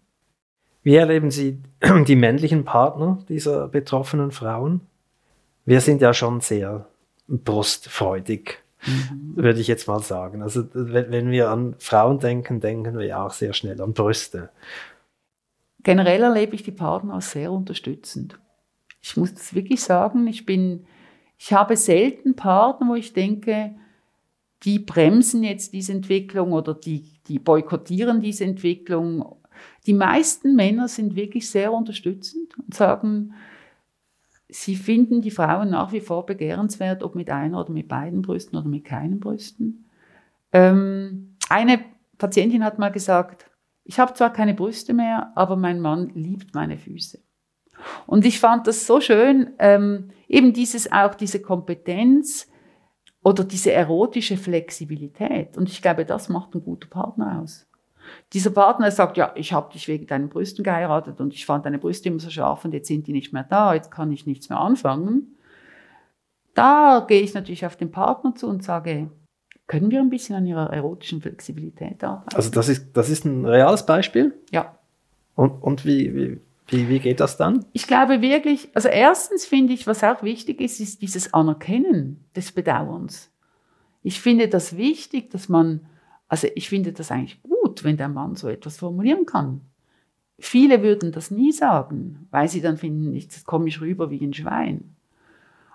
[0.83, 1.59] Wie erleben Sie
[2.07, 4.81] die männlichen Partner dieser betroffenen Frauen?
[5.65, 6.87] Wir sind ja schon sehr
[7.27, 9.33] brustfreudig mhm.
[9.35, 10.41] würde ich jetzt mal sagen.
[10.41, 14.49] Also wenn, wir an Frauen denken, denken wir ja auch sehr schnell an Brüste.
[15.83, 18.39] Generell erlebe ich die Partner als sehr unterstützend.
[19.01, 20.27] Ich muss das wirklich sagen.
[20.27, 20.85] Ich bin,
[21.39, 23.73] ich habe selten Partner, wo ich denke,
[24.63, 29.37] die bremsen jetzt diese Entwicklung oder die, die boykottieren diese Entwicklung.
[29.85, 33.33] Die meisten Männer sind wirklich sehr unterstützend und sagen,
[34.51, 38.57] Sie finden die Frauen nach wie vor begehrenswert, ob mit einer oder mit beiden Brüsten
[38.57, 39.85] oder mit keinen Brüsten.
[40.51, 41.79] Ähm, eine
[42.17, 43.45] Patientin hat mal gesagt,
[43.83, 47.19] ich habe zwar keine Brüste mehr, aber mein Mann liebt meine Füße.
[48.07, 52.47] Und ich fand das so schön, ähm, eben dieses auch diese Kompetenz
[53.23, 55.57] oder diese erotische Flexibilität.
[55.57, 57.67] Und ich glaube, das macht ein guter Partner aus.
[58.33, 61.77] Dieser Partner sagt, ja, ich habe dich wegen deinen Brüsten geheiratet und ich fand deine
[61.77, 64.49] Brüste immer so scharf und jetzt sind die nicht mehr da, jetzt kann ich nichts
[64.49, 65.35] mehr anfangen.
[66.55, 69.09] Da gehe ich natürlich auf den Partner zu und sage,
[69.67, 72.35] können wir ein bisschen an ihrer erotischen Flexibilität arbeiten?
[72.35, 74.33] Also das ist, das ist ein reales Beispiel?
[74.51, 74.75] Ja.
[75.35, 77.65] Und, und wie, wie, wie, wie geht das dann?
[77.73, 82.51] Ich glaube wirklich, also erstens finde ich, was auch wichtig ist, ist dieses Anerkennen des
[82.51, 83.31] Bedauerns.
[84.03, 85.87] Ich finde das wichtig, dass man,
[86.27, 89.61] also ich finde das eigentlich gut, wenn der Mann so etwas formulieren kann.
[90.37, 94.33] Viele würden das nie sagen, weil sie dann finden, jetzt komme ich rüber wie ein
[94.33, 94.95] Schwein.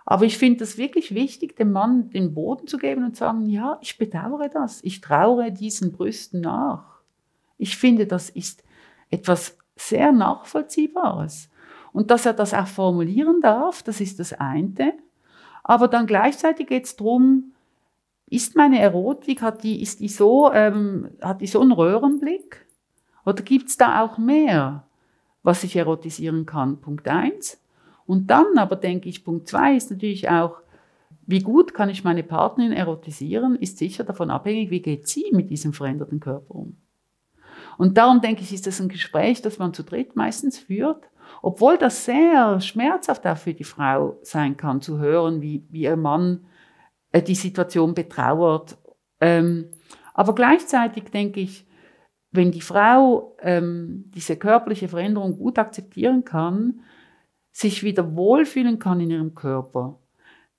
[0.07, 3.49] Aber ich finde es wirklich wichtig, dem Mann den Boden zu geben und zu sagen,
[3.49, 7.01] ja, ich bedauere das, ich traure diesen Brüsten nach.
[7.59, 8.63] Ich finde, das ist
[9.11, 11.51] etwas sehr Nachvollziehbares.
[11.93, 14.95] Und dass er das auch formulieren darf, das ist das eine.
[15.63, 17.53] Aber dann gleichzeitig geht es darum,
[18.27, 22.67] ist meine Erotik, hat die, ist die so, ähm, hat die so einen Röhrenblick?
[23.25, 24.85] Oder gibt es da auch mehr,
[25.43, 26.81] was ich erotisieren kann?
[26.81, 27.61] Punkt eins.
[28.07, 30.57] Und dann aber denke ich, Punkt zwei ist natürlich auch,
[31.27, 35.49] wie gut kann ich meine Partnerin erotisieren, ist sicher davon abhängig, wie geht sie mit
[35.49, 36.77] diesem veränderten Körper um.
[37.79, 41.05] Und darum denke ich, ist das ein Gespräch, das man zu dritt meistens führt,
[41.43, 45.97] obwohl das sehr schmerzhaft auch für die Frau sein kann, zu hören, wie, wie ihr
[45.97, 46.47] Mann
[47.13, 48.77] äh, die Situation betrauert.
[49.21, 49.71] Ähm,
[50.13, 51.67] Aber gleichzeitig denke ich,
[52.31, 56.81] wenn die Frau ähm, diese körperliche Veränderung gut akzeptieren kann,
[57.53, 60.01] sich wieder wohlfühlen kann in ihrem Körper,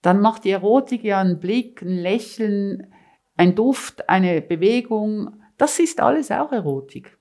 [0.01, 2.93] dann macht die Erotik ja einen Blick, ein Lächeln,
[3.36, 5.41] ein Duft, eine Bewegung.
[5.57, 7.17] Das ist alles auch Erotik.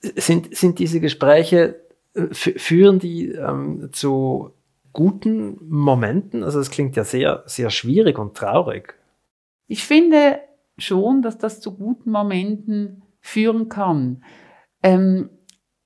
[0.00, 1.80] Sind, sind diese Gespräche,
[2.14, 4.52] äh, führen die ähm, zu
[4.92, 6.42] guten Momenten?
[6.42, 8.94] Also es klingt ja sehr, sehr schwierig und traurig.
[9.66, 10.40] Ich finde
[10.78, 14.24] schon, dass das zu guten Momenten führen kann.
[14.82, 15.30] Ähm,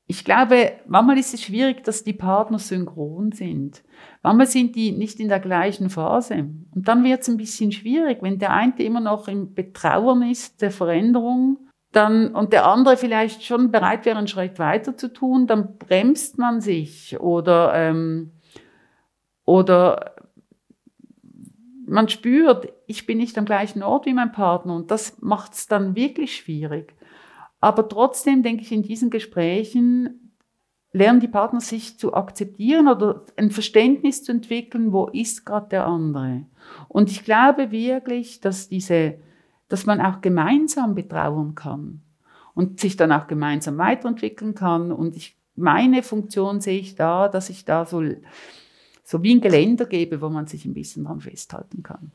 [0.06, 3.82] ich glaube, manchmal ist es schwierig, dass die Partner synchron sind.
[4.22, 6.34] Manchmal sind die nicht in der gleichen Phase.
[6.74, 10.60] Und dann wird es ein bisschen schwierig, wenn der eine immer noch im Betrauern ist
[10.60, 11.63] der Veränderung
[11.96, 16.38] dann, und der andere vielleicht schon bereit wäre, einen Schritt weiter zu tun, dann bremst
[16.38, 18.32] man sich oder, ähm,
[19.44, 20.14] oder
[21.86, 25.66] man spürt, ich bin nicht am gleichen Ort wie mein Partner und das macht es
[25.66, 26.94] dann wirklich schwierig.
[27.60, 30.32] Aber trotzdem denke ich, in diesen Gesprächen
[30.92, 35.86] lernen die Partner sich zu akzeptieren oder ein Verständnis zu entwickeln, wo ist gerade der
[35.86, 36.46] andere.
[36.88, 39.18] Und ich glaube wirklich, dass diese,
[39.68, 42.02] dass man auch gemeinsam betrauern kann
[42.54, 44.92] und sich dann auch gemeinsam weiterentwickeln kann.
[44.92, 48.02] Und ich, meine Funktion sehe ich da, dass ich da so,
[49.02, 52.12] so wie ein Geländer gebe, wo man sich ein bisschen dran festhalten kann.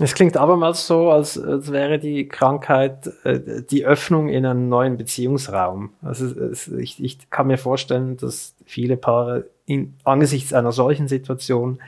[0.00, 4.96] Es klingt abermals so, als, als wäre die Krankheit äh, die Öffnung in einen neuen
[4.96, 5.90] Beziehungsraum.
[6.02, 11.80] Also es, ich, ich kann mir vorstellen, dass viele Paare in, angesichts einer solchen Situation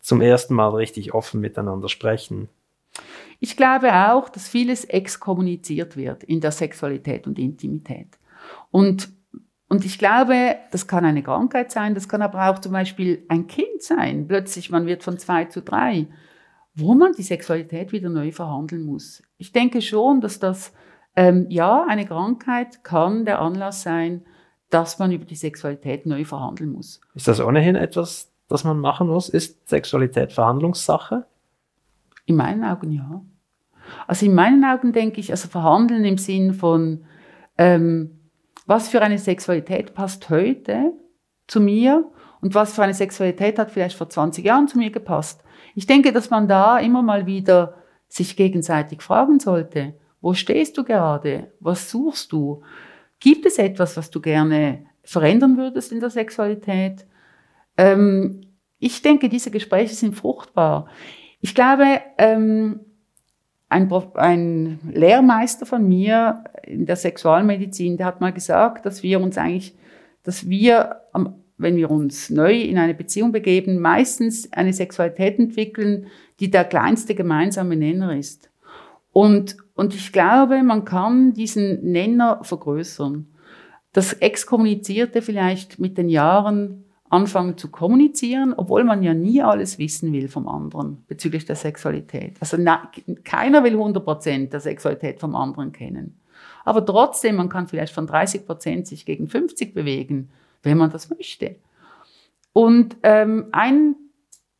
[0.00, 2.48] zum ersten Mal richtig offen miteinander sprechen.
[3.38, 8.18] Ich glaube auch, dass vieles exkommuniziert wird in der Sexualität und Intimität.
[8.70, 9.08] Und,
[9.68, 13.46] und ich glaube, das kann eine Krankheit sein, das kann aber auch zum Beispiel ein
[13.46, 14.28] Kind sein.
[14.28, 16.08] Plötzlich, man wird von zwei zu drei
[16.74, 19.22] wo man die Sexualität wieder neu verhandeln muss.
[19.38, 20.72] Ich denke schon, dass das,
[21.16, 24.24] ähm, ja, eine Krankheit kann der Anlass sein,
[24.70, 27.00] dass man über die Sexualität neu verhandeln muss.
[27.14, 29.28] Ist das ohnehin etwas, das man machen muss?
[29.28, 31.26] Ist Sexualität Verhandlungssache?
[32.30, 33.24] In meinen Augen ja.
[34.06, 37.02] Also in meinen Augen denke ich, also verhandeln im Sinn von,
[37.58, 38.20] ähm,
[38.66, 40.92] was für eine Sexualität passt heute
[41.48, 42.08] zu mir
[42.40, 45.42] und was für eine Sexualität hat vielleicht vor 20 Jahren zu mir gepasst.
[45.74, 47.74] Ich denke, dass man da immer mal wieder
[48.06, 51.50] sich gegenseitig fragen sollte, wo stehst du gerade?
[51.58, 52.62] Was suchst du?
[53.18, 57.08] Gibt es etwas, was du gerne verändern würdest in der Sexualität?
[57.76, 58.42] Ähm,
[58.78, 60.86] ich denke, diese Gespräche sind fruchtbar.
[61.40, 62.80] Ich glaube, ähm,
[63.68, 69.38] ein, ein Lehrmeister von mir in der Sexualmedizin, der hat mal gesagt, dass wir uns
[69.38, 69.74] eigentlich,
[70.22, 71.00] dass wir
[71.60, 76.06] wenn wir uns neu in eine Beziehung begeben, meistens eine Sexualität entwickeln,
[76.40, 78.50] die der kleinste gemeinsame Nenner ist.
[79.12, 83.26] Und, und ich glaube, man kann diesen Nenner vergrößern.
[83.92, 90.12] Das Exkommunizierte vielleicht mit den Jahren anfangen zu kommunizieren, obwohl man ja nie alles wissen
[90.12, 92.36] will vom anderen bezüglich der Sexualität.
[92.40, 92.90] Also na,
[93.24, 96.18] keiner will 100 Prozent der Sexualität vom anderen kennen.
[96.64, 100.30] Aber trotzdem, man kann vielleicht von 30 Prozent sich gegen 50 bewegen
[100.62, 101.56] wenn man das möchte.
[102.52, 103.96] Und ähm, ein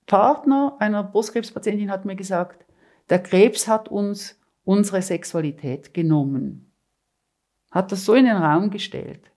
[0.06, 2.64] Partner einer Brustkrebspatientin hat mir gesagt,
[3.08, 6.72] der Krebs hat uns unsere Sexualität genommen.
[7.70, 9.30] Hat das so in den Raum gestellt.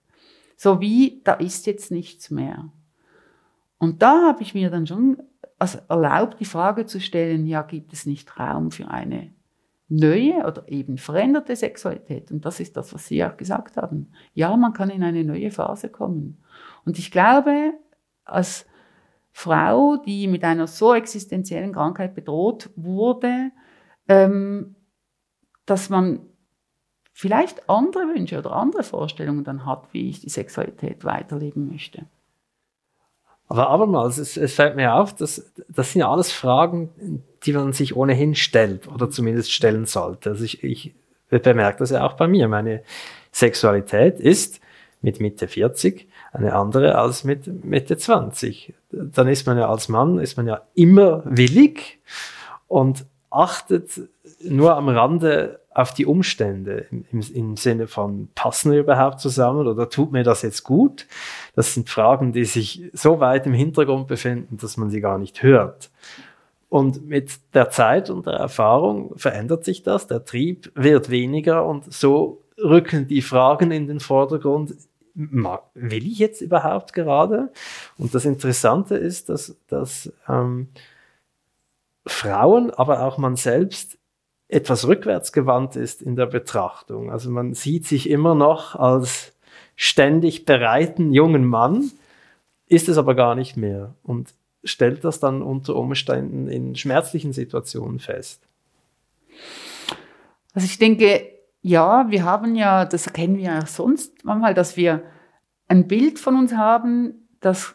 [0.56, 2.70] So wie, da ist jetzt nichts mehr.
[3.84, 5.22] Und da habe ich mir dann schon
[5.58, 9.32] also erlaubt, die Frage zu stellen, ja, gibt es nicht Raum für eine
[9.88, 12.32] neue oder eben veränderte Sexualität?
[12.32, 14.10] Und das ist das, was Sie auch gesagt haben.
[14.32, 16.42] Ja, man kann in eine neue Phase kommen.
[16.86, 17.74] Und ich glaube,
[18.24, 18.66] als
[19.32, 23.50] Frau, die mit einer so existenziellen Krankheit bedroht wurde,
[24.08, 24.76] ähm,
[25.66, 26.20] dass man
[27.12, 32.06] vielleicht andere Wünsche oder andere Vorstellungen dann hat, wie ich die Sexualität weiterleben möchte.
[33.48, 37.72] Aber abermals, es, es fällt mir auf, dass das sind ja alles Fragen, die man
[37.72, 40.30] sich ohnehin stellt oder zumindest stellen sollte.
[40.30, 40.94] Also ich, ich
[41.28, 42.48] bemerke das ja auch bei mir.
[42.48, 42.82] Meine
[43.32, 44.60] Sexualität ist
[45.02, 48.74] mit Mitte 40 eine andere als mit Mitte 20.
[48.90, 52.00] Dann ist man ja als Mann, ist man ja immer willig
[52.66, 54.00] und achtet
[54.48, 59.88] nur am Rande auf die Umstände im, im, Sinne von, passen wir überhaupt zusammen oder
[59.90, 61.06] tut mir das jetzt gut?
[61.56, 65.42] Das sind Fragen, die sich so weit im Hintergrund befinden, dass man sie gar nicht
[65.42, 65.90] hört.
[66.68, 71.92] Und mit der Zeit und der Erfahrung verändert sich das, der Trieb wird weniger und
[71.92, 74.74] so rücken die Fragen in den Vordergrund,
[75.14, 77.52] will ich jetzt überhaupt gerade?
[77.96, 80.68] Und das Interessante ist, dass, dass ähm,
[82.06, 83.98] Frauen, aber auch man selbst
[84.54, 87.10] etwas rückwärtsgewandt ist in der Betrachtung.
[87.10, 89.32] Also man sieht sich immer noch als
[89.76, 91.90] ständig bereiten jungen Mann,
[92.66, 94.32] ist es aber gar nicht mehr und
[94.62, 98.46] stellt das dann unter Umständen in schmerzlichen Situationen fest.
[100.54, 101.28] Also ich denke,
[101.60, 105.02] ja, wir haben ja, das erkennen wir ja sonst manchmal, dass wir
[105.66, 107.74] ein Bild von uns haben, das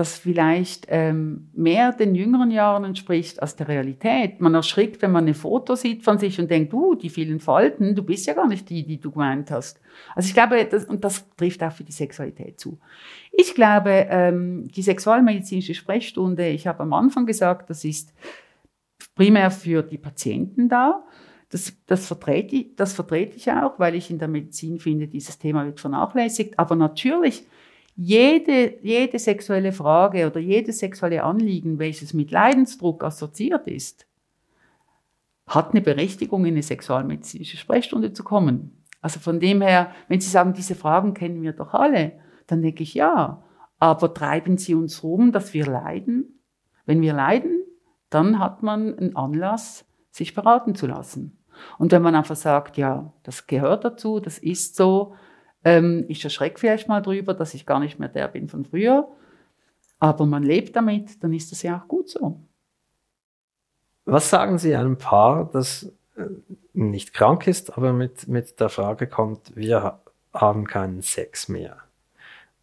[0.00, 4.40] das vielleicht ähm, mehr den jüngeren Jahren entspricht als der Realität.
[4.40, 7.94] Man erschrickt, wenn man ein Foto sieht von sich und denkt, du, die vielen Falten,
[7.94, 9.78] du bist ja gar nicht die, die du gemeint hast.
[10.14, 12.80] Also ich glaube, das, und das trifft auch für die Sexualität zu.
[13.30, 18.14] Ich glaube, ähm, die sexualmedizinische Sprechstunde, ich habe am Anfang gesagt, das ist
[19.14, 21.04] primär für die Patienten da.
[21.50, 25.66] Das, das, vertrete das vertrete ich auch, weil ich in der Medizin finde, dieses Thema
[25.66, 26.58] wird vernachlässigt.
[26.58, 27.44] Aber natürlich
[28.02, 34.06] jede, jede sexuelle Frage oder jedes sexuelle Anliegen, welches mit Leidensdruck assoziiert ist,
[35.46, 38.86] hat eine Berechtigung, in eine sexualmedizinische Sprechstunde zu kommen.
[39.02, 42.12] Also von dem her, wenn Sie sagen, diese Fragen kennen wir doch alle,
[42.46, 43.44] dann denke ich ja.
[43.78, 46.40] Aber treiben Sie uns rum, dass wir leiden?
[46.86, 47.60] Wenn wir leiden,
[48.08, 51.38] dann hat man einen Anlass, sich beraten zu lassen.
[51.78, 55.14] Und wenn man einfach sagt, ja, das gehört dazu, das ist so,
[55.64, 59.08] ähm, ich erschrecke vielleicht mal drüber, dass ich gar nicht mehr der bin von früher.
[59.98, 62.40] Aber man lebt damit, dann ist das ja auch gut so.
[64.06, 66.24] Was sagen Sie einem Paar, das äh,
[66.72, 70.00] nicht krank ist, aber mit, mit der Frage kommt, wir
[70.32, 71.76] haben keinen Sex mehr,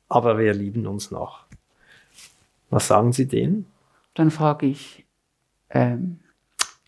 [0.09, 1.45] aber wir lieben uns noch.
[2.69, 3.67] Was sagen Sie denen?
[4.15, 5.05] Dann frage ich,
[5.69, 6.19] ähm,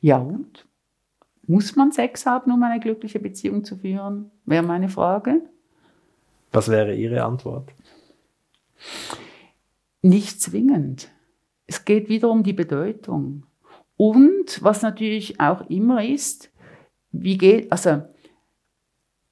[0.02, 0.66] ja und?
[1.44, 4.30] Muss man Sex haben, um eine glückliche Beziehung zu führen?
[4.46, 5.42] Wäre meine Frage.
[6.52, 7.72] Was wäre Ihre Antwort?
[10.02, 11.10] Nicht zwingend.
[11.68, 13.46] Es geht wieder um die Bedeutung.
[13.98, 16.52] Und was natürlich auch immer ist,
[17.12, 18.04] wie geht, also,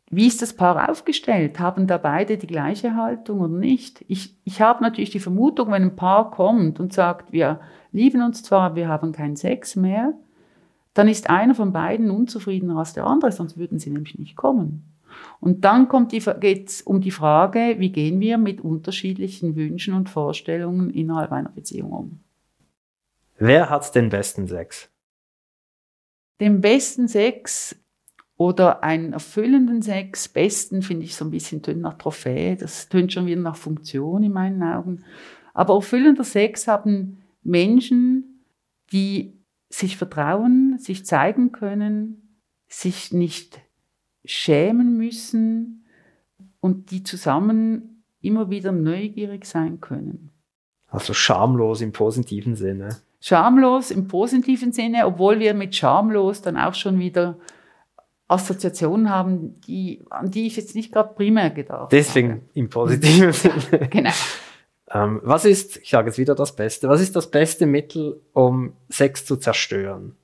[0.09, 1.59] wie ist das Paar aufgestellt?
[1.59, 4.03] Haben da beide die gleiche Haltung oder nicht?
[4.07, 7.59] Ich, ich habe natürlich die Vermutung, wenn ein Paar kommt und sagt, wir
[7.91, 10.13] lieben uns zwar, wir haben keinen Sex mehr,
[10.93, 14.96] dann ist einer von beiden unzufriedener als der andere, sonst würden sie nämlich nicht kommen.
[15.39, 20.89] Und dann geht es um die Frage, wie gehen wir mit unterschiedlichen Wünschen und Vorstellungen
[20.89, 22.19] innerhalb einer Beziehung um.
[23.37, 24.89] Wer hat den besten Sex?
[26.39, 27.75] Den besten Sex
[28.35, 33.13] oder einen erfüllenden Sex, besten finde ich so ein bisschen tönt nach Trophäe, das tönt
[33.13, 35.03] schon wieder nach Funktion in meinen Augen.
[35.53, 38.43] Aber erfüllender Sex haben Menschen,
[38.91, 39.33] die
[39.69, 43.61] sich vertrauen, sich zeigen können, sich nicht
[44.29, 45.85] schämen müssen
[46.59, 50.31] und die zusammen immer wieder neugierig sein können.
[50.87, 52.97] Also schamlos im positiven Sinne.
[53.19, 57.37] Schamlos im positiven Sinne, obwohl wir mit schamlos dann auch schon wieder
[58.27, 62.41] Assoziationen haben, die, an die ich jetzt nicht gerade primär gedacht Deswegen habe.
[62.53, 63.87] im positiven Sinne.
[63.89, 64.11] genau.
[64.91, 68.73] Ähm, was ist, ich sage jetzt wieder das Beste, was ist das beste Mittel, um
[68.89, 70.15] Sex zu zerstören?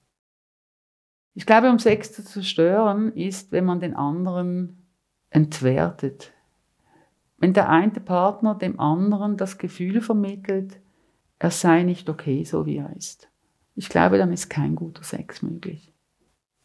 [1.36, 4.86] Ich glaube, um Sex zu zerstören, ist, wenn man den anderen
[5.30, 6.32] entwertet.
[7.38, 10.80] Wenn der eine Partner dem anderen das Gefühl vermittelt,
[11.40, 13.28] er sei nicht okay, so wie er ist.
[13.76, 15.92] Ich glaube, dann ist kein guter Sex möglich.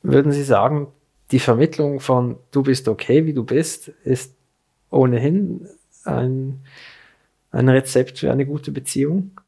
[0.02, 0.88] Würden Sie sagen,
[1.30, 4.36] die Vermittlung von du bist okay, wie du bist, ist
[4.90, 5.66] ohnehin
[6.04, 6.60] ein,
[7.50, 9.40] ein Rezept für eine gute Beziehung?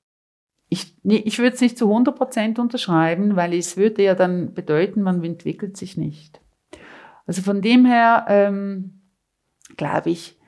[0.70, 5.22] Ich, ich würde es nicht zu 100% unterschreiben, weil es würde ja dann bedeuten, man
[5.22, 6.40] entwickelt sich nicht.
[7.26, 9.00] Also von dem her ähm,
[9.76, 10.38] glaube ich,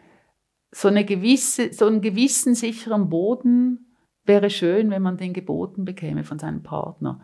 [0.71, 3.95] so, eine gewisse, so einen gewissen sicheren Boden
[4.25, 7.21] wäre schön, wenn man den geboten bekäme von seinem Partner.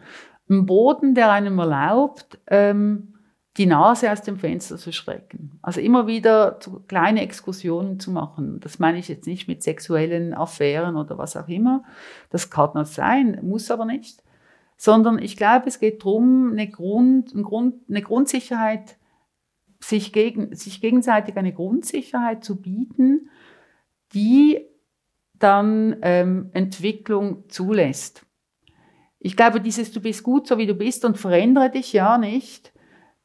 [0.50, 3.14] Ein Boden, der einem erlaubt, ähm,
[3.58, 5.58] die Nase aus dem Fenster zu schrecken.
[5.62, 8.60] Also immer wieder kleine Exkursionen zu machen.
[8.60, 11.82] Das meine ich jetzt nicht mit sexuellen Affären oder was auch immer.
[12.30, 14.22] Das kann noch sein, muss aber nicht.
[14.76, 18.96] Sondern ich glaube, es geht darum, eine, Grund, ein Grund, eine Grundsicherheit,
[19.80, 23.28] sich, gegen, sich gegenseitig eine Grundsicherheit zu bieten,
[24.14, 24.60] die
[25.34, 28.24] dann ähm, Entwicklung zulässt.
[29.18, 32.72] Ich glaube, dieses Du bist gut, so wie du bist und verändere dich ja nicht,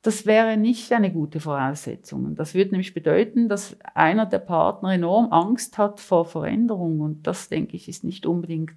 [0.04, 2.36] das wäre nicht eine gute Voraussetzung.
[2.36, 7.00] Das würde nämlich bedeuten, dass einer der Partner enorm Angst hat vor Veränderung.
[7.00, 8.76] Und das, denke ich, ist nicht unbedingt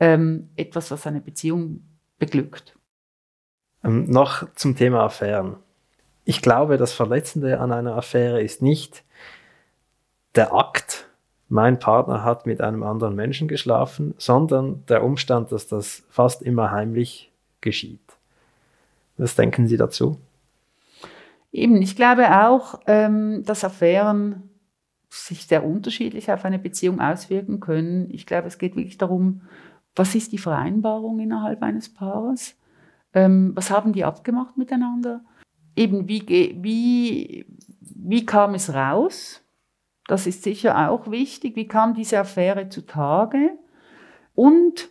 [0.00, 1.84] ähm, etwas, was eine Beziehung
[2.18, 2.76] beglückt.
[3.84, 5.56] Ähm, noch zum Thema Affären.
[6.24, 9.04] Ich glaube, das Verletzende an einer Affäre ist nicht
[10.34, 11.06] der Akt,
[11.50, 16.70] mein Partner hat mit einem anderen Menschen geschlafen, sondern der Umstand, dass das fast immer
[16.70, 18.00] heimlich geschieht.
[19.18, 20.18] Was denken Sie dazu?
[21.54, 24.50] Eben, ich glaube auch, ähm, dass Affären
[25.08, 28.10] sich sehr unterschiedlich auf eine Beziehung auswirken können.
[28.10, 29.42] Ich glaube, es geht wirklich darum,
[29.94, 32.58] was ist die Vereinbarung innerhalb eines Paares?
[33.12, 35.24] Ähm, was haben die abgemacht miteinander?
[35.76, 37.46] Eben, wie, wie,
[37.78, 39.40] wie kam es raus?
[40.08, 41.54] Das ist sicher auch wichtig.
[41.54, 43.56] Wie kam diese Affäre zutage?
[44.34, 44.88] Und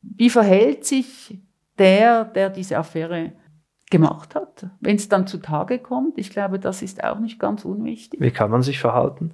[0.00, 1.40] wie verhält sich
[1.76, 3.32] der, der diese Affäre
[3.90, 6.18] gemacht hat, wenn es dann zutage kommt?
[6.18, 8.20] Ich glaube, das ist auch nicht ganz unwichtig.
[8.20, 9.32] Wie kann man sich verhalten?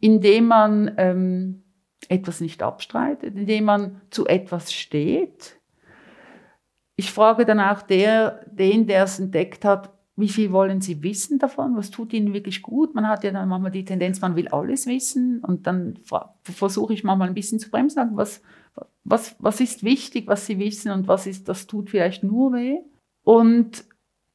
[0.00, 1.62] Indem man ähm,
[2.08, 5.58] etwas nicht abstreitet, indem man zu etwas steht.
[6.94, 11.38] Ich frage dann auch der, den, der es entdeckt hat, wie viel wollen Sie wissen
[11.38, 11.76] davon?
[11.76, 12.92] Was tut Ihnen wirklich gut?
[12.92, 16.00] Man hat ja dann manchmal die Tendenz, man will alles wissen und dann
[16.42, 18.42] versuche ich manchmal ein bisschen zu bremsen, was,
[19.04, 22.78] was, was ist wichtig, was Sie wissen und was ist, das tut vielleicht nur weh.
[23.28, 23.84] Und,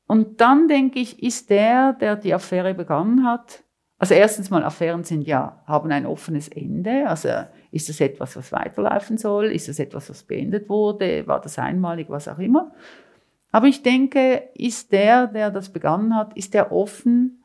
[0.05, 3.63] und dann denke ich, ist der, der die Affäre begangen hat,
[3.97, 7.09] also erstens mal, Affären sind ja, haben ein offenes Ende.
[7.09, 7.29] Also
[7.71, 9.45] ist das etwas, was weiterlaufen soll?
[9.45, 11.25] Ist das etwas, was beendet wurde?
[11.25, 12.07] War das einmalig?
[12.09, 12.71] Was auch immer.
[13.51, 17.43] Aber ich denke, ist der, der das begonnen hat, ist der offen,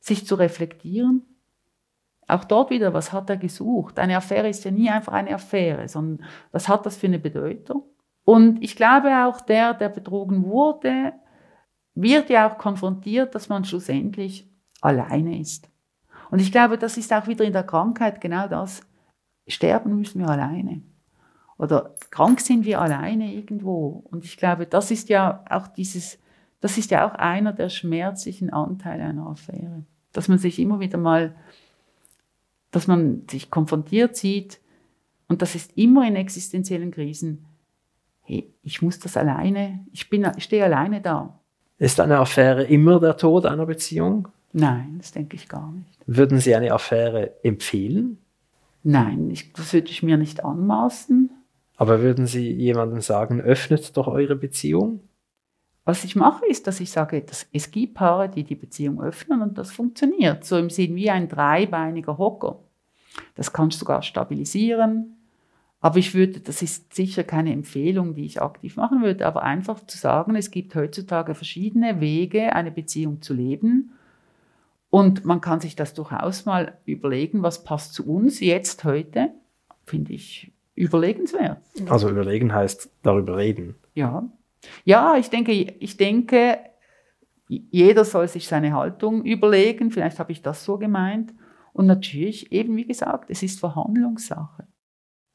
[0.00, 1.22] sich zu reflektieren?
[2.26, 4.00] Auch dort wieder, was hat er gesucht?
[4.00, 7.84] Eine Affäre ist ja nie einfach eine Affäre, sondern was hat das für eine Bedeutung?
[8.24, 11.12] Und ich glaube auch, der, der betrogen wurde,
[11.94, 14.48] wird ja auch konfrontiert, dass man schlussendlich
[14.80, 15.68] alleine ist.
[16.30, 18.82] Und ich glaube, das ist auch wieder in der Krankheit genau das.
[19.46, 20.82] Sterben müssen wir alleine
[21.62, 24.02] oder krank sind wir alleine irgendwo.
[24.10, 26.18] Und ich glaube, das ist ja auch dieses,
[26.60, 29.84] das ist ja auch einer der schmerzlichen Anteile einer Affäre.
[30.12, 31.36] Dass man sich immer wieder mal,
[32.72, 34.60] dass man sich konfrontiert sieht,
[35.28, 37.46] und das ist immer in existenziellen Krisen,
[38.22, 41.38] hey, ich muss das alleine, ich, bin, ich stehe alleine da.
[41.78, 44.28] Ist eine Affäre immer der Tod einer Beziehung?
[44.52, 45.98] Nein, das denke ich gar nicht.
[46.06, 48.18] Würden Sie eine Affäre empfehlen?
[48.84, 51.30] Nein, ich, das würde ich mir nicht anmaßen.
[51.76, 55.00] Aber würden Sie jemandem sagen, öffnet doch eure Beziehung?
[55.84, 59.42] Was ich mache, ist, dass ich sage, dass es gibt Paare, die die Beziehung öffnen
[59.42, 60.44] und das funktioniert.
[60.44, 62.60] So im Sinn wie ein dreibeiniger Hocker.
[63.34, 65.16] Das kannst du sogar stabilisieren.
[65.82, 69.84] Aber ich würde, das ist sicher keine Empfehlung, die ich aktiv machen würde, aber einfach
[69.84, 73.92] zu sagen, es gibt heutzutage verschiedene Wege, eine Beziehung zu leben.
[74.90, 79.30] Und man kann sich das durchaus mal überlegen, was passt zu uns jetzt heute,
[79.84, 81.58] finde ich überlegenswert.
[81.88, 83.74] Also überlegen heißt darüber reden.
[83.94, 84.30] Ja.
[84.84, 86.58] Ja, ich denke, ich denke,
[87.48, 89.90] jeder soll sich seine Haltung überlegen.
[89.90, 91.34] Vielleicht habe ich das so gemeint.
[91.72, 94.68] Und natürlich, eben wie gesagt, es ist Verhandlungssache.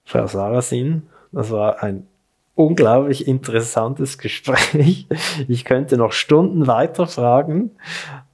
[0.07, 1.03] Frau Sarasin,
[1.33, 2.07] das war ein
[2.55, 5.05] unglaublich interessantes Gespräch.
[5.49, 7.71] Ich könnte noch Stunden weiter fragen,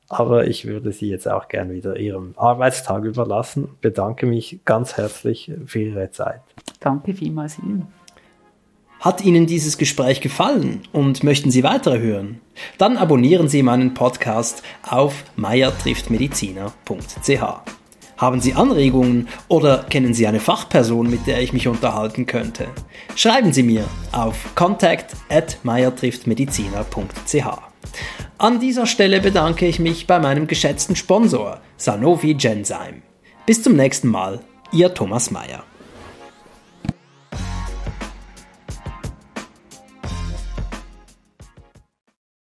[0.07, 3.69] aber ich würde Sie jetzt auch gern wieder Ihrem Arbeitstag überlassen.
[3.81, 6.41] Bedanke mich ganz herzlich für Ihre Zeit.
[6.79, 7.87] Danke vielmals Ihnen.
[8.99, 12.39] Hat Ihnen dieses Gespräch gefallen und möchten Sie weitere hören?
[12.77, 17.82] Dann abonnieren Sie meinen Podcast auf meiertrifftmediziner.ch.
[18.23, 22.67] Haben Sie Anregungen oder kennen Sie eine Fachperson, mit der ich mich unterhalten könnte?
[23.17, 25.57] Schreiben Sie mir auf contact at.
[28.37, 33.01] An dieser Stelle bedanke ich mich bei meinem geschätzten Sponsor Sanofi Genzyme.
[33.45, 34.39] Bis zum nächsten Mal,
[34.71, 35.65] Ihr Thomas Mayer.